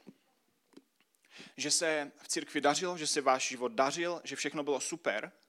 Že 1.57 1.71
se 1.71 2.13
v 2.23 2.29
církvi 2.29 2.61
dařilo, 2.61 2.99
že 2.99 3.07
se 3.07 3.21
váš 3.21 3.49
život 3.49 3.73
dařil, 3.73 4.21
že 4.25 4.37
všechno 4.37 4.63
bylo 4.63 4.81
super– 4.81 5.33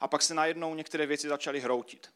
a 0.00 0.08
pak 0.08 0.22
se 0.22 0.34
najednou 0.34 0.74
některé 0.74 1.06
věci 1.06 1.28
začaly 1.28 1.60
hroutit. 1.60 2.12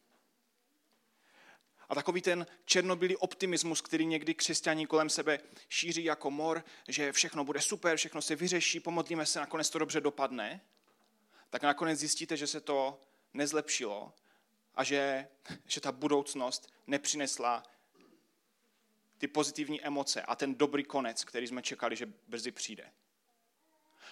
A 1.89 1.95
takový 1.95 2.23
ten 2.23 2.47
černobylý 2.65 3.17
optimismus, 3.17 3.81
který 3.81 4.07
někdy 4.07 4.35
křesťaní 4.35 4.87
kolem 4.87 5.11
sebe 5.11 5.39
šíří 5.69 6.05
jako 6.05 6.31
mor, 6.31 6.65
že 6.89 7.13
všechno 7.13 7.45
bude 7.45 7.61
super, 7.61 7.97
všechno 7.97 8.23
se 8.23 8.37
vyřeší, 8.37 8.81
pomodlíme 8.81 9.27
se, 9.27 9.41
nakonec 9.41 9.71
to 9.71 9.79
dobře 9.79 10.01
dopadne, 10.01 10.61
tak 11.51 11.63
nakonec 11.63 11.99
zjistíte, 11.99 12.37
že 12.37 12.47
se 12.47 12.61
to 12.61 13.01
nezlepšilo 13.35 14.13
a 14.75 14.85
že, 14.85 15.29
že 15.67 15.81
ta 15.81 15.93
budoucnost 15.93 16.73
nepřinesla 16.87 17.63
ty 19.19 19.29
pozitivní 19.29 19.83
emoce 19.83 20.23
a 20.23 20.37
ten 20.37 20.55
dobrý 20.55 20.85
konec, 20.85 21.25
který 21.25 21.47
jsme 21.47 21.63
čekali, 21.63 21.97
že 21.97 22.13
brzy 22.29 22.51
přijde. 22.51 22.93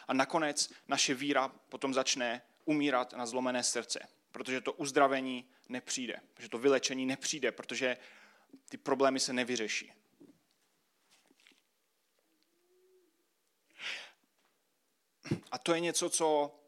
A 0.09 0.12
nakonec 0.12 0.73
naše 0.88 1.14
víra 1.14 1.49
potom 1.49 1.95
začne 1.95 2.42
umírat 2.67 3.13
na 3.13 3.27
zlomené 3.27 3.63
srdce, 3.63 4.09
protože 4.33 4.61
to 4.61 4.73
uzdravení 4.73 5.49
nepřijde, 5.69 6.21
protože 6.35 6.49
to 6.49 6.59
vylečení 6.59 7.07
nepřijde, 7.07 7.53
protože 7.53 7.97
ty 8.69 8.77
problémy 8.77 9.21
se 9.21 9.33
nevyřeší. 9.33 9.93
A 15.53 15.59
to 15.59 15.75
je 15.75 15.81
něco, 15.81 16.11
co 16.11 16.61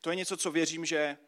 to 0.00 0.10
je 0.10 0.16
něco, 0.16 0.36
co 0.36 0.50
věřím, 0.50 0.84
že 0.84 1.18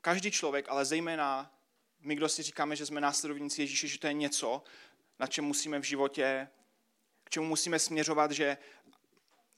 každý 0.00 0.30
člověk, 0.30 0.68
ale 0.68 0.84
zejména 0.84 1.54
my, 2.00 2.14
kdo 2.14 2.28
si 2.28 2.42
říkáme, 2.42 2.76
že 2.76 2.86
jsme 2.86 3.00
následovníci 3.00 3.62
Ježíše, 3.62 3.88
že 3.88 3.98
to 3.98 4.06
je 4.06 4.12
něco, 4.12 4.62
na 5.18 5.26
čem 5.26 5.44
musíme 5.44 5.78
v 5.78 5.82
životě, 5.82 6.48
k 7.24 7.30
čemu 7.30 7.46
musíme 7.46 7.78
směřovat, 7.78 8.30
že 8.30 8.56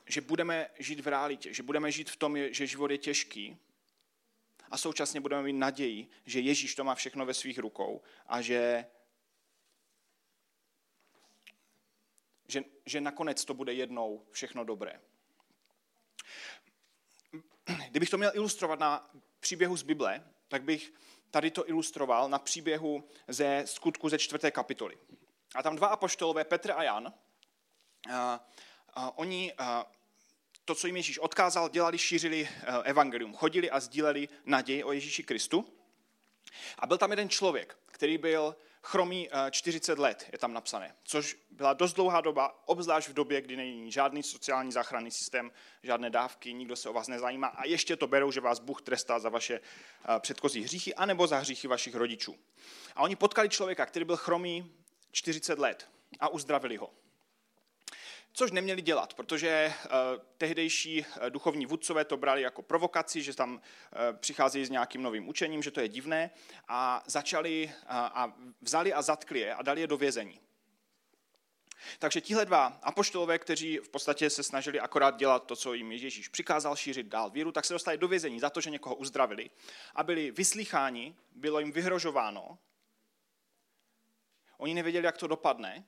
že 0.06 0.20
budeme 0.20 0.70
žít 0.78 1.00
v 1.00 1.08
realitě, 1.08 1.54
že 1.54 1.62
budeme 1.62 1.92
žít 1.92 2.10
v 2.10 2.16
tom, 2.16 2.36
že 2.50 2.66
život 2.66 2.90
je 2.90 2.98
těžký 2.98 3.58
a 4.70 4.78
současně 4.78 5.20
budeme 5.20 5.42
mít 5.42 5.52
naději, 5.52 6.08
že 6.24 6.40
Ježíš 6.40 6.74
to 6.74 6.84
má 6.84 6.94
všechno 6.94 7.26
ve 7.26 7.34
svých 7.34 7.58
rukou 7.58 8.02
a 8.26 8.42
že, 8.42 8.86
že, 12.48 12.64
že 12.86 13.00
nakonec 13.00 13.44
to 13.44 13.54
bude 13.54 13.72
jednou 13.72 14.26
všechno 14.30 14.64
dobré. 14.64 15.00
Kdybych 17.90 18.10
to 18.10 18.18
měl 18.18 18.32
ilustrovat 18.34 18.78
na 18.78 19.10
příběhu 19.40 19.76
z 19.76 19.82
Bible, 19.82 20.30
tak 20.48 20.62
bych 20.62 20.92
tady 21.30 21.50
to 21.50 21.68
ilustroval 21.68 22.28
na 22.28 22.38
příběhu 22.38 23.08
ze 23.28 23.62
skutku 23.66 24.08
ze 24.08 24.18
čtvrté 24.18 24.50
kapitoly. 24.50 24.98
A 25.54 25.62
tam 25.62 25.76
dva 25.76 25.88
apoštolové, 25.88 26.44
Petr 26.44 26.72
a 26.72 26.82
Jan, 26.82 27.14
oni 29.14 29.52
to, 30.64 30.74
co 30.74 30.86
jim 30.86 30.96
Ježíš 30.96 31.18
odkázal, 31.18 31.68
dělali, 31.68 31.98
šířili 31.98 32.48
eh, 32.48 32.82
evangelium, 32.84 33.34
chodili 33.34 33.70
a 33.70 33.80
sdíleli 33.80 34.28
naději 34.44 34.84
o 34.84 34.92
Ježíši 34.92 35.22
Kristu. 35.22 35.66
A 36.78 36.86
byl 36.86 36.98
tam 36.98 37.10
jeden 37.10 37.28
člověk, 37.28 37.78
který 37.86 38.18
byl 38.18 38.56
chromý 38.82 39.28
40 39.50 39.98
eh, 39.98 40.02
let, 40.02 40.28
je 40.32 40.38
tam 40.38 40.52
napsané, 40.52 40.96
což 41.04 41.36
byla 41.50 41.72
dost 41.72 41.92
dlouhá 41.92 42.20
doba, 42.20 42.68
obzvlášť 42.68 43.08
v 43.08 43.12
době, 43.12 43.40
kdy 43.40 43.56
není 43.56 43.92
žádný 43.92 44.22
sociální 44.22 44.72
záchranný 44.72 45.10
systém, 45.10 45.52
žádné 45.82 46.10
dávky, 46.10 46.52
nikdo 46.52 46.76
se 46.76 46.88
o 46.88 46.92
vás 46.92 47.08
nezajímá 47.08 47.46
a 47.46 47.66
ještě 47.66 47.96
to 47.96 48.06
berou, 48.06 48.30
že 48.30 48.40
vás 48.40 48.58
Bůh 48.58 48.82
trestá 48.82 49.18
za 49.18 49.28
vaše 49.28 49.54
eh, 49.54 50.20
předchozí 50.20 50.60
hříchy 50.60 50.94
anebo 50.94 51.26
za 51.26 51.38
hříchy 51.38 51.68
vašich 51.68 51.94
rodičů. 51.94 52.36
A 52.94 53.02
oni 53.02 53.16
potkali 53.16 53.48
člověka, 53.48 53.86
který 53.86 54.04
byl 54.04 54.16
chromý 54.16 54.72
40 55.12 55.58
let 55.58 55.88
a 56.20 56.28
uzdravili 56.28 56.76
ho 56.76 57.03
což 58.36 58.50
neměli 58.50 58.82
dělat, 58.82 59.14
protože 59.14 59.72
uh, 59.84 59.90
tehdejší 60.38 61.00
uh, 61.00 61.30
duchovní 61.30 61.66
vůdcové 61.66 62.04
to 62.04 62.16
brali 62.16 62.42
jako 62.42 62.62
provokaci, 62.62 63.22
že 63.22 63.34
tam 63.34 63.54
uh, 63.54 63.60
přicházejí 64.16 64.64
s 64.64 64.70
nějakým 64.70 65.02
novým 65.02 65.28
učením, 65.28 65.62
že 65.62 65.70
to 65.70 65.80
je 65.80 65.88
divné 65.88 66.30
a 66.68 67.02
začali 67.06 67.72
a 67.88 68.32
vzali 68.60 68.92
a 68.92 69.02
zatkli 69.02 69.38
je 69.38 69.54
a 69.54 69.62
dali 69.62 69.80
je 69.80 69.86
do 69.86 69.96
vězení. 69.96 70.40
Takže 71.98 72.20
tihle 72.20 72.44
dva 72.44 72.64
apoštolové, 72.82 73.38
kteří 73.38 73.78
v 73.78 73.88
podstatě 73.88 74.30
se 74.30 74.42
snažili 74.42 74.80
akorát 74.80 75.16
dělat 75.16 75.46
to, 75.46 75.56
co 75.56 75.74
jim 75.74 75.92
Ježíš 75.92 76.28
přikázal, 76.28 76.76
šířit 76.76 77.06
dál 77.06 77.30
víru, 77.30 77.52
tak 77.52 77.64
se 77.64 77.72
dostali 77.72 77.98
do 77.98 78.08
vězení 78.08 78.40
za 78.40 78.50
to, 78.50 78.60
že 78.60 78.70
někoho 78.70 78.94
uzdravili 78.94 79.50
a 79.94 80.02
byli 80.02 80.30
vyslycháni, 80.30 81.16
bylo 81.34 81.60
jim 81.60 81.72
vyhrožováno. 81.72 82.58
Oni 84.58 84.74
nevěděli, 84.74 85.06
jak 85.06 85.18
to 85.18 85.26
dopadne. 85.26 85.84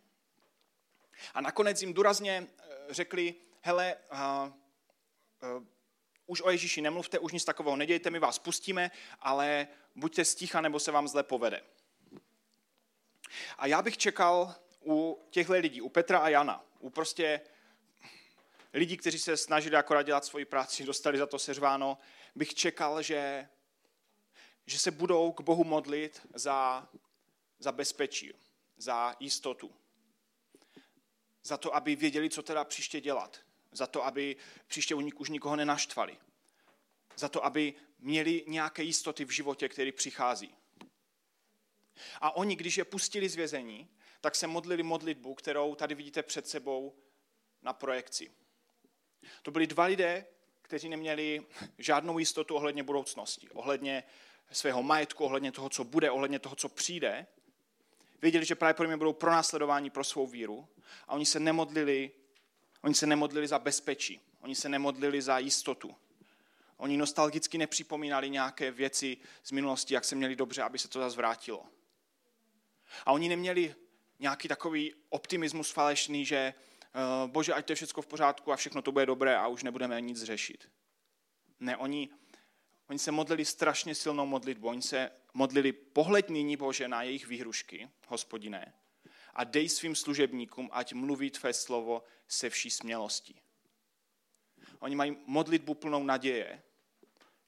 A 1.34 1.40
nakonec 1.40 1.82
jim 1.82 1.94
důrazně 1.94 2.46
eh, 2.58 2.64
řekli, 2.90 3.34
hele, 3.60 3.96
uh, 4.12 4.18
uh, 5.56 5.64
už 6.26 6.42
o 6.42 6.50
Ježíši 6.50 6.80
nemluvte, 6.80 7.18
už 7.18 7.32
nic 7.32 7.44
takového 7.44 7.76
nedějte, 7.76 8.10
my 8.10 8.18
vás 8.18 8.38
pustíme, 8.38 8.90
ale 9.20 9.68
buďte 9.94 10.24
sticha, 10.24 10.60
nebo 10.60 10.80
se 10.80 10.92
vám 10.92 11.08
zle 11.08 11.22
povede. 11.22 11.62
A 13.58 13.66
já 13.66 13.82
bych 13.82 13.98
čekal 13.98 14.54
u 14.86 15.22
těchto 15.30 15.52
lidí, 15.52 15.80
u 15.80 15.88
Petra 15.88 16.18
a 16.18 16.28
Jana, 16.28 16.64
u 16.78 16.90
prostě 16.90 17.40
lidí, 18.72 18.96
kteří 18.96 19.18
se 19.18 19.36
snažili 19.36 19.76
akorát 19.76 20.02
dělat 20.02 20.24
svoji 20.24 20.44
práci, 20.44 20.84
dostali 20.84 21.18
za 21.18 21.26
to 21.26 21.38
seřváno, 21.38 21.98
bych 22.34 22.54
čekal, 22.54 23.02
že, 23.02 23.48
že 24.66 24.78
se 24.78 24.90
budou 24.90 25.32
k 25.32 25.40
Bohu 25.40 25.64
modlit 25.64 26.26
za, 26.34 26.88
za 27.58 27.72
bezpečí, 27.72 28.32
za 28.76 29.16
jistotu. 29.20 29.74
Za 31.46 31.56
to, 31.56 31.74
aby 31.74 31.96
věděli, 31.96 32.30
co 32.30 32.42
teda 32.42 32.64
příště 32.64 33.00
dělat. 33.00 33.40
Za 33.72 33.86
to, 33.86 34.04
aby 34.04 34.36
příště 34.66 34.94
u 34.94 35.00
nich 35.00 35.20
už 35.20 35.28
nikoho 35.28 35.56
nenaštvali. 35.56 36.16
Za 37.16 37.28
to, 37.28 37.44
aby 37.44 37.74
měli 37.98 38.44
nějaké 38.46 38.82
jistoty 38.82 39.24
v 39.24 39.30
životě, 39.30 39.68
který 39.68 39.92
přichází. 39.92 40.54
A 42.20 42.36
oni, 42.36 42.56
když 42.56 42.78
je 42.78 42.84
pustili 42.84 43.28
z 43.28 43.34
vězení, 43.34 43.88
tak 44.20 44.34
se 44.34 44.46
modlili 44.46 44.82
modlitbu, 44.82 45.34
kterou 45.34 45.74
tady 45.74 45.94
vidíte 45.94 46.22
před 46.22 46.48
sebou 46.48 46.94
na 47.62 47.72
projekci. 47.72 48.30
To 49.42 49.50
byli 49.50 49.66
dva 49.66 49.84
lidé, 49.84 50.26
kteří 50.62 50.88
neměli 50.88 51.46
žádnou 51.78 52.18
jistotu 52.18 52.54
ohledně 52.54 52.82
budoucnosti, 52.82 53.48
ohledně 53.48 54.04
svého 54.52 54.82
majetku, 54.82 55.24
ohledně 55.24 55.52
toho, 55.52 55.68
co 55.68 55.84
bude, 55.84 56.10
ohledně 56.10 56.38
toho, 56.38 56.56
co 56.56 56.68
přijde. 56.68 57.26
Věděli, 58.22 58.44
že 58.44 58.54
pravděpodobně 58.54 58.96
budou 58.96 59.12
pronásledováni 59.12 59.90
pro 59.90 60.04
svou 60.04 60.26
víru 60.26 60.68
a 61.08 61.12
oni 61.12 61.26
se 61.26 61.40
nemodlili, 61.40 62.10
oni 62.82 62.94
se 62.94 63.06
nemodlili 63.06 63.48
za 63.48 63.58
bezpečí, 63.58 64.20
oni 64.40 64.54
se 64.54 64.68
nemodlili 64.68 65.22
za 65.22 65.38
jistotu. 65.38 65.96
Oni 66.76 66.96
nostalgicky 66.96 67.58
nepřipomínali 67.58 68.30
nějaké 68.30 68.70
věci 68.70 69.16
z 69.44 69.52
minulosti, 69.52 69.94
jak 69.94 70.04
se 70.04 70.14
měli 70.14 70.36
dobře, 70.36 70.62
aby 70.62 70.78
se 70.78 70.88
to 70.88 71.00
zase 71.00 71.16
vrátilo. 71.16 71.66
A 73.06 73.12
oni 73.12 73.28
neměli 73.28 73.74
nějaký 74.18 74.48
takový 74.48 74.94
optimismus 75.08 75.70
falešný, 75.70 76.24
že 76.24 76.54
uh, 77.24 77.30
bože, 77.30 77.54
ať 77.54 77.66
to 77.66 77.72
je 77.72 77.76
všechno 77.76 78.02
v 78.02 78.06
pořádku 78.06 78.52
a 78.52 78.56
všechno 78.56 78.82
to 78.82 78.92
bude 78.92 79.06
dobré 79.06 79.36
a 79.36 79.46
už 79.46 79.62
nebudeme 79.62 80.00
nic 80.00 80.22
řešit. 80.22 80.68
Ne, 81.60 81.76
oni, 81.76 82.08
oni 82.88 82.98
se 82.98 83.12
modlili 83.12 83.44
strašně 83.44 83.94
silnou 83.94 84.26
modlitbu. 84.26 84.68
Oni 84.68 84.82
se 84.82 85.10
modlili, 85.36 85.72
pohled 85.72 86.30
nyní, 86.30 86.56
Bože, 86.56 86.88
na 86.88 87.02
jejich 87.02 87.26
výhrušky, 87.26 87.90
hospodiné, 88.06 88.72
a 89.34 89.44
dej 89.44 89.68
svým 89.68 89.96
služebníkům, 89.96 90.68
ať 90.72 90.92
mluví 90.92 91.30
tvé 91.30 91.52
slovo 91.52 92.02
se 92.28 92.50
vší 92.50 92.70
smělostí. 92.70 93.40
Oni 94.78 94.96
mají 94.96 95.16
modlitbu 95.26 95.74
plnou 95.74 96.04
naděje. 96.04 96.62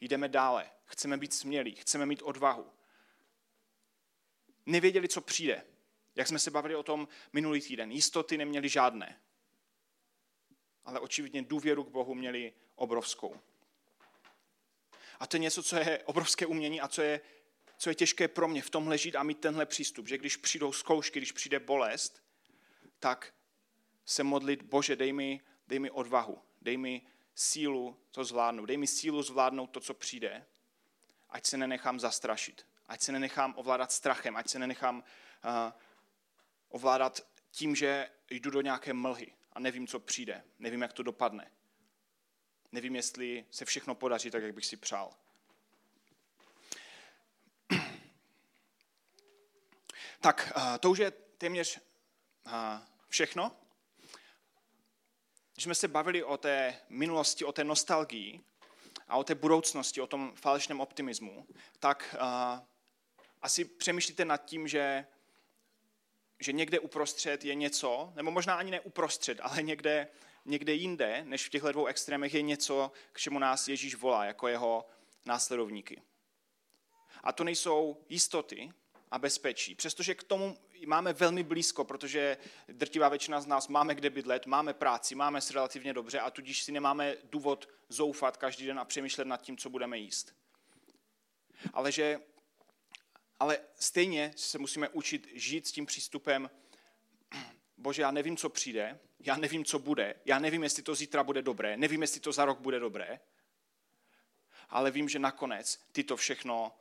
Jdeme 0.00 0.28
dále. 0.28 0.70
Chceme 0.84 1.16
být 1.16 1.34
smělí, 1.34 1.74
chceme 1.74 2.06
mít 2.06 2.22
odvahu. 2.22 2.66
Nevěděli, 4.66 5.08
co 5.08 5.20
přijde. 5.20 5.64
Jak 6.14 6.28
jsme 6.28 6.38
se 6.38 6.50
bavili 6.50 6.74
o 6.74 6.82
tom 6.82 7.08
minulý 7.32 7.60
týden. 7.60 7.92
Jistoty 7.92 8.38
neměli 8.38 8.68
žádné. 8.68 9.20
Ale 10.84 11.00
očividně 11.00 11.42
důvěru 11.42 11.84
k 11.84 11.90
Bohu 11.90 12.14
měli 12.14 12.52
obrovskou. 12.74 13.40
A 15.20 15.26
to 15.26 15.36
je 15.36 15.40
něco, 15.40 15.62
co 15.62 15.76
je 15.76 16.02
obrovské 16.04 16.46
umění 16.46 16.80
a 16.80 16.88
co 16.88 17.02
je, 17.02 17.20
co 17.78 17.90
je 17.90 17.94
těžké 17.94 18.28
pro 18.28 18.48
mě 18.48 18.62
v 18.62 18.70
tom 18.70 18.88
ležít 18.88 19.16
a 19.16 19.22
mít 19.22 19.40
tenhle 19.40 19.66
přístup, 19.66 20.08
že 20.08 20.18
když 20.18 20.36
přijdou 20.36 20.72
zkoušky, 20.72 21.18
když 21.18 21.32
přijde 21.32 21.60
bolest, 21.60 22.22
tak 22.98 23.34
se 24.04 24.24
modlit, 24.24 24.62
Bože, 24.62 24.96
dej 24.96 25.12
mi, 25.12 25.40
dej 25.68 25.78
mi 25.78 25.90
odvahu, 25.90 26.42
dej 26.62 26.76
mi 26.76 27.02
sílu 27.34 27.96
to 28.10 28.24
zvládnout, 28.24 28.66
dej 28.66 28.76
mi 28.76 28.86
sílu 28.86 29.22
zvládnout 29.22 29.66
to, 29.66 29.80
co 29.80 29.94
přijde, 29.94 30.46
ať 31.28 31.46
se 31.46 31.56
nenechám 31.56 32.00
zastrašit, 32.00 32.66
ať 32.88 33.00
se 33.00 33.12
nenechám 33.12 33.54
ovládat 33.56 33.92
strachem, 33.92 34.36
ať 34.36 34.48
se 34.48 34.58
nenechám 34.58 34.96
uh, 34.98 35.72
ovládat 36.68 37.20
tím, 37.50 37.76
že 37.76 38.10
jdu 38.30 38.50
do 38.50 38.60
nějaké 38.60 38.92
mlhy 38.92 39.32
a 39.52 39.60
nevím, 39.60 39.86
co 39.86 40.00
přijde, 40.00 40.44
nevím, 40.58 40.82
jak 40.82 40.92
to 40.92 41.02
dopadne. 41.02 41.50
Nevím, 42.72 42.96
jestli 42.96 43.44
se 43.50 43.64
všechno 43.64 43.94
podaří 43.94 44.30
tak, 44.30 44.42
jak 44.42 44.54
bych 44.54 44.66
si 44.66 44.76
přál. 44.76 45.14
Tak, 50.20 50.52
to 50.80 50.90
už 50.90 50.98
je 50.98 51.10
téměř 51.10 51.80
všechno. 53.08 53.56
Když 55.54 55.64
jsme 55.64 55.74
se 55.74 55.88
bavili 55.88 56.24
o 56.24 56.36
té 56.36 56.80
minulosti, 56.88 57.44
o 57.44 57.52
té 57.52 57.64
nostalgii 57.64 58.40
a 59.08 59.16
o 59.16 59.24
té 59.24 59.34
budoucnosti, 59.34 60.00
o 60.00 60.06
tom 60.06 60.32
falešném 60.36 60.80
optimismu, 60.80 61.46
tak 61.78 62.16
asi 63.42 63.64
přemýšlíte 63.64 64.24
nad 64.24 64.36
tím, 64.36 64.68
že 64.68 65.06
že 66.40 66.52
někde 66.52 66.78
uprostřed 66.78 67.44
je 67.44 67.54
něco, 67.54 68.12
nebo 68.16 68.30
možná 68.30 68.54
ani 68.54 68.70
ne 68.70 68.80
uprostřed, 68.80 69.38
ale 69.42 69.62
někde, 69.62 70.08
někde 70.44 70.72
jinde, 70.72 71.24
než 71.24 71.46
v 71.46 71.50
těchto 71.50 71.72
dvou 71.72 71.86
extrémech, 71.86 72.34
je 72.34 72.42
něco, 72.42 72.92
k 73.12 73.20
čemu 73.20 73.38
nás 73.38 73.68
Ježíš 73.68 73.94
volá 73.94 74.24
jako 74.24 74.48
jeho 74.48 74.86
následovníky. 75.26 76.02
A 77.22 77.32
to 77.32 77.44
nejsou 77.44 78.04
jistoty 78.08 78.72
a 79.10 79.18
bezpečí, 79.18 79.74
přestože 79.74 80.14
k 80.14 80.22
tomu 80.22 80.58
máme 80.86 81.12
velmi 81.12 81.42
blízko, 81.42 81.84
protože 81.84 82.36
drtivá 82.68 83.08
většina 83.08 83.40
z 83.40 83.46
nás 83.46 83.68
máme 83.68 83.94
kde 83.94 84.10
bydlet, 84.10 84.46
máme 84.46 84.74
práci, 84.74 85.14
máme 85.14 85.40
se 85.40 85.52
relativně 85.52 85.92
dobře 85.92 86.20
a 86.20 86.30
tudíž 86.30 86.62
si 86.62 86.72
nemáme 86.72 87.16
důvod 87.24 87.68
zoufat 87.88 88.36
každý 88.36 88.66
den 88.66 88.78
a 88.78 88.84
přemýšlet 88.84 89.24
nad 89.24 89.42
tím, 89.42 89.56
co 89.56 89.70
budeme 89.70 89.98
jíst. 89.98 90.34
Ale 91.72 91.92
že 91.92 92.20
ale 93.40 93.58
stejně 93.74 94.32
se 94.36 94.58
musíme 94.58 94.88
učit 94.88 95.28
žít 95.34 95.66
s 95.66 95.72
tím 95.72 95.86
přístupem, 95.86 96.50
bože, 97.76 98.02
já 98.02 98.10
nevím, 98.10 98.36
co 98.36 98.48
přijde, 98.48 99.00
já 99.20 99.36
nevím, 99.36 99.64
co 99.64 99.78
bude, 99.78 100.14
já 100.24 100.38
nevím, 100.38 100.62
jestli 100.62 100.82
to 100.82 100.94
zítra 100.94 101.24
bude 101.24 101.42
dobré, 101.42 101.76
nevím, 101.76 102.02
jestli 102.02 102.20
to 102.20 102.32
za 102.32 102.44
rok 102.44 102.60
bude 102.60 102.80
dobré, 102.80 103.20
ale 104.68 104.90
vím, 104.90 105.08
že 105.08 105.18
nakonec 105.18 105.80
ty 105.92 106.04
to 106.04 106.16
všechno 106.16 106.72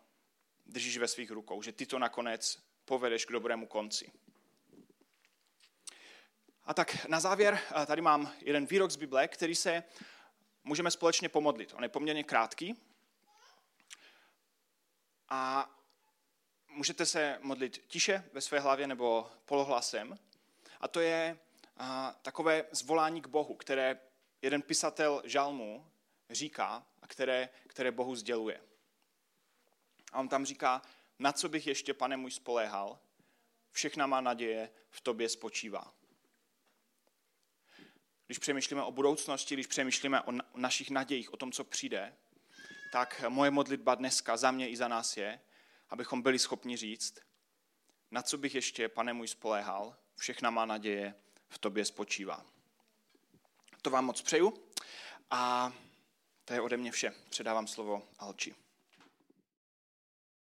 držíš 0.67 0.97
ve 0.97 1.08
svých 1.08 1.32
rukou, 1.32 1.62
že 1.62 1.71
ty 1.71 1.86
to 1.86 1.99
nakonec 1.99 2.60
povedeš 2.86 3.25
k 3.25 3.32
dobrému 3.32 3.67
konci. 3.67 4.12
A 6.63 6.73
tak 6.73 7.06
na 7.06 7.19
závěr 7.19 7.60
tady 7.86 8.01
mám 8.01 8.34
jeden 8.41 8.65
výrok 8.65 8.91
z 8.91 8.95
Bible, 8.95 9.27
který 9.27 9.56
se 9.56 9.84
můžeme 10.63 10.91
společně 10.91 11.30
pomodlit. 11.30 11.73
On 11.73 11.84
je 11.84 11.89
poměrně 11.89 12.23
krátký. 12.23 12.75
A 15.30 15.71
můžete 16.67 17.06
se 17.06 17.39
modlit 17.41 17.84
tiše 17.88 18.30
ve 18.34 18.41
své 18.41 18.60
hlavě 18.60 18.88
nebo 18.88 19.32
polohlasem. 19.45 20.19
A 20.80 20.88
to 20.88 20.99
je 20.99 21.39
a, 21.77 22.15
takové 22.21 22.65
zvolání 22.71 23.21
k 23.21 23.27
Bohu, 23.27 23.56
které 23.56 23.99
jeden 24.41 24.62
pisatel 24.62 25.21
žalmu 25.25 25.91
říká 26.30 26.86
a 27.01 27.08
které, 27.08 27.49
které 27.67 27.91
Bohu 27.91 28.15
sděluje. 28.15 28.66
A 30.17 30.19
on 30.19 30.30
tam 30.30 30.45
říká, 30.45 30.82
na 31.19 31.32
co 31.32 31.49
bych 31.49 31.67
ještě, 31.67 31.93
pane 31.93 32.17
můj, 32.17 32.32
spoléhal, 32.32 32.99
všechna 33.71 34.08
má 34.08 34.21
naděje 34.21 34.69
v 34.89 35.01
tobě 35.01 35.30
spočívá. 35.30 35.93
Když 38.25 38.38
přemýšlíme 38.38 38.84
o 38.84 38.91
budoucnosti, 38.91 39.56
když 39.56 39.67
přemýšlíme 39.67 40.21
o 40.21 40.32
našich 40.56 40.89
nadějích, 40.89 41.34
o 41.34 41.38
tom, 41.38 41.51
co 41.51 41.63
přijde, 41.63 42.17
tak 42.91 43.23
moje 43.30 43.51
modlitba 43.51 43.95
dneska 43.95 44.38
za 44.38 44.51
mě 44.51 44.69
i 44.69 44.77
za 44.77 44.88
nás 44.88 45.17
je, 45.17 45.39
abychom 45.89 46.21
byli 46.21 46.39
schopni 46.39 46.77
říct, 46.77 47.19
na 48.12 48.21
co 48.21 48.38
bych 48.38 48.56
ještě, 48.56 48.89
pane 48.89 49.13
můj, 49.13 49.27
spoléhal, 49.27 49.95
všechna 50.15 50.49
má 50.49 50.65
naděje 50.65 51.15
v 51.49 51.58
tobě 51.58 51.86
spočívá. 51.86 52.45
To 53.82 53.89
vám 53.89 54.06
moc 54.06 54.21
přeju 54.21 54.53
a 55.32 55.73
to 56.45 56.53
je 56.53 56.62
ode 56.62 56.77
mě 56.77 56.91
vše. 56.91 57.13
Předávám 57.30 57.67
slovo 57.67 58.08
Alči. 58.19 58.66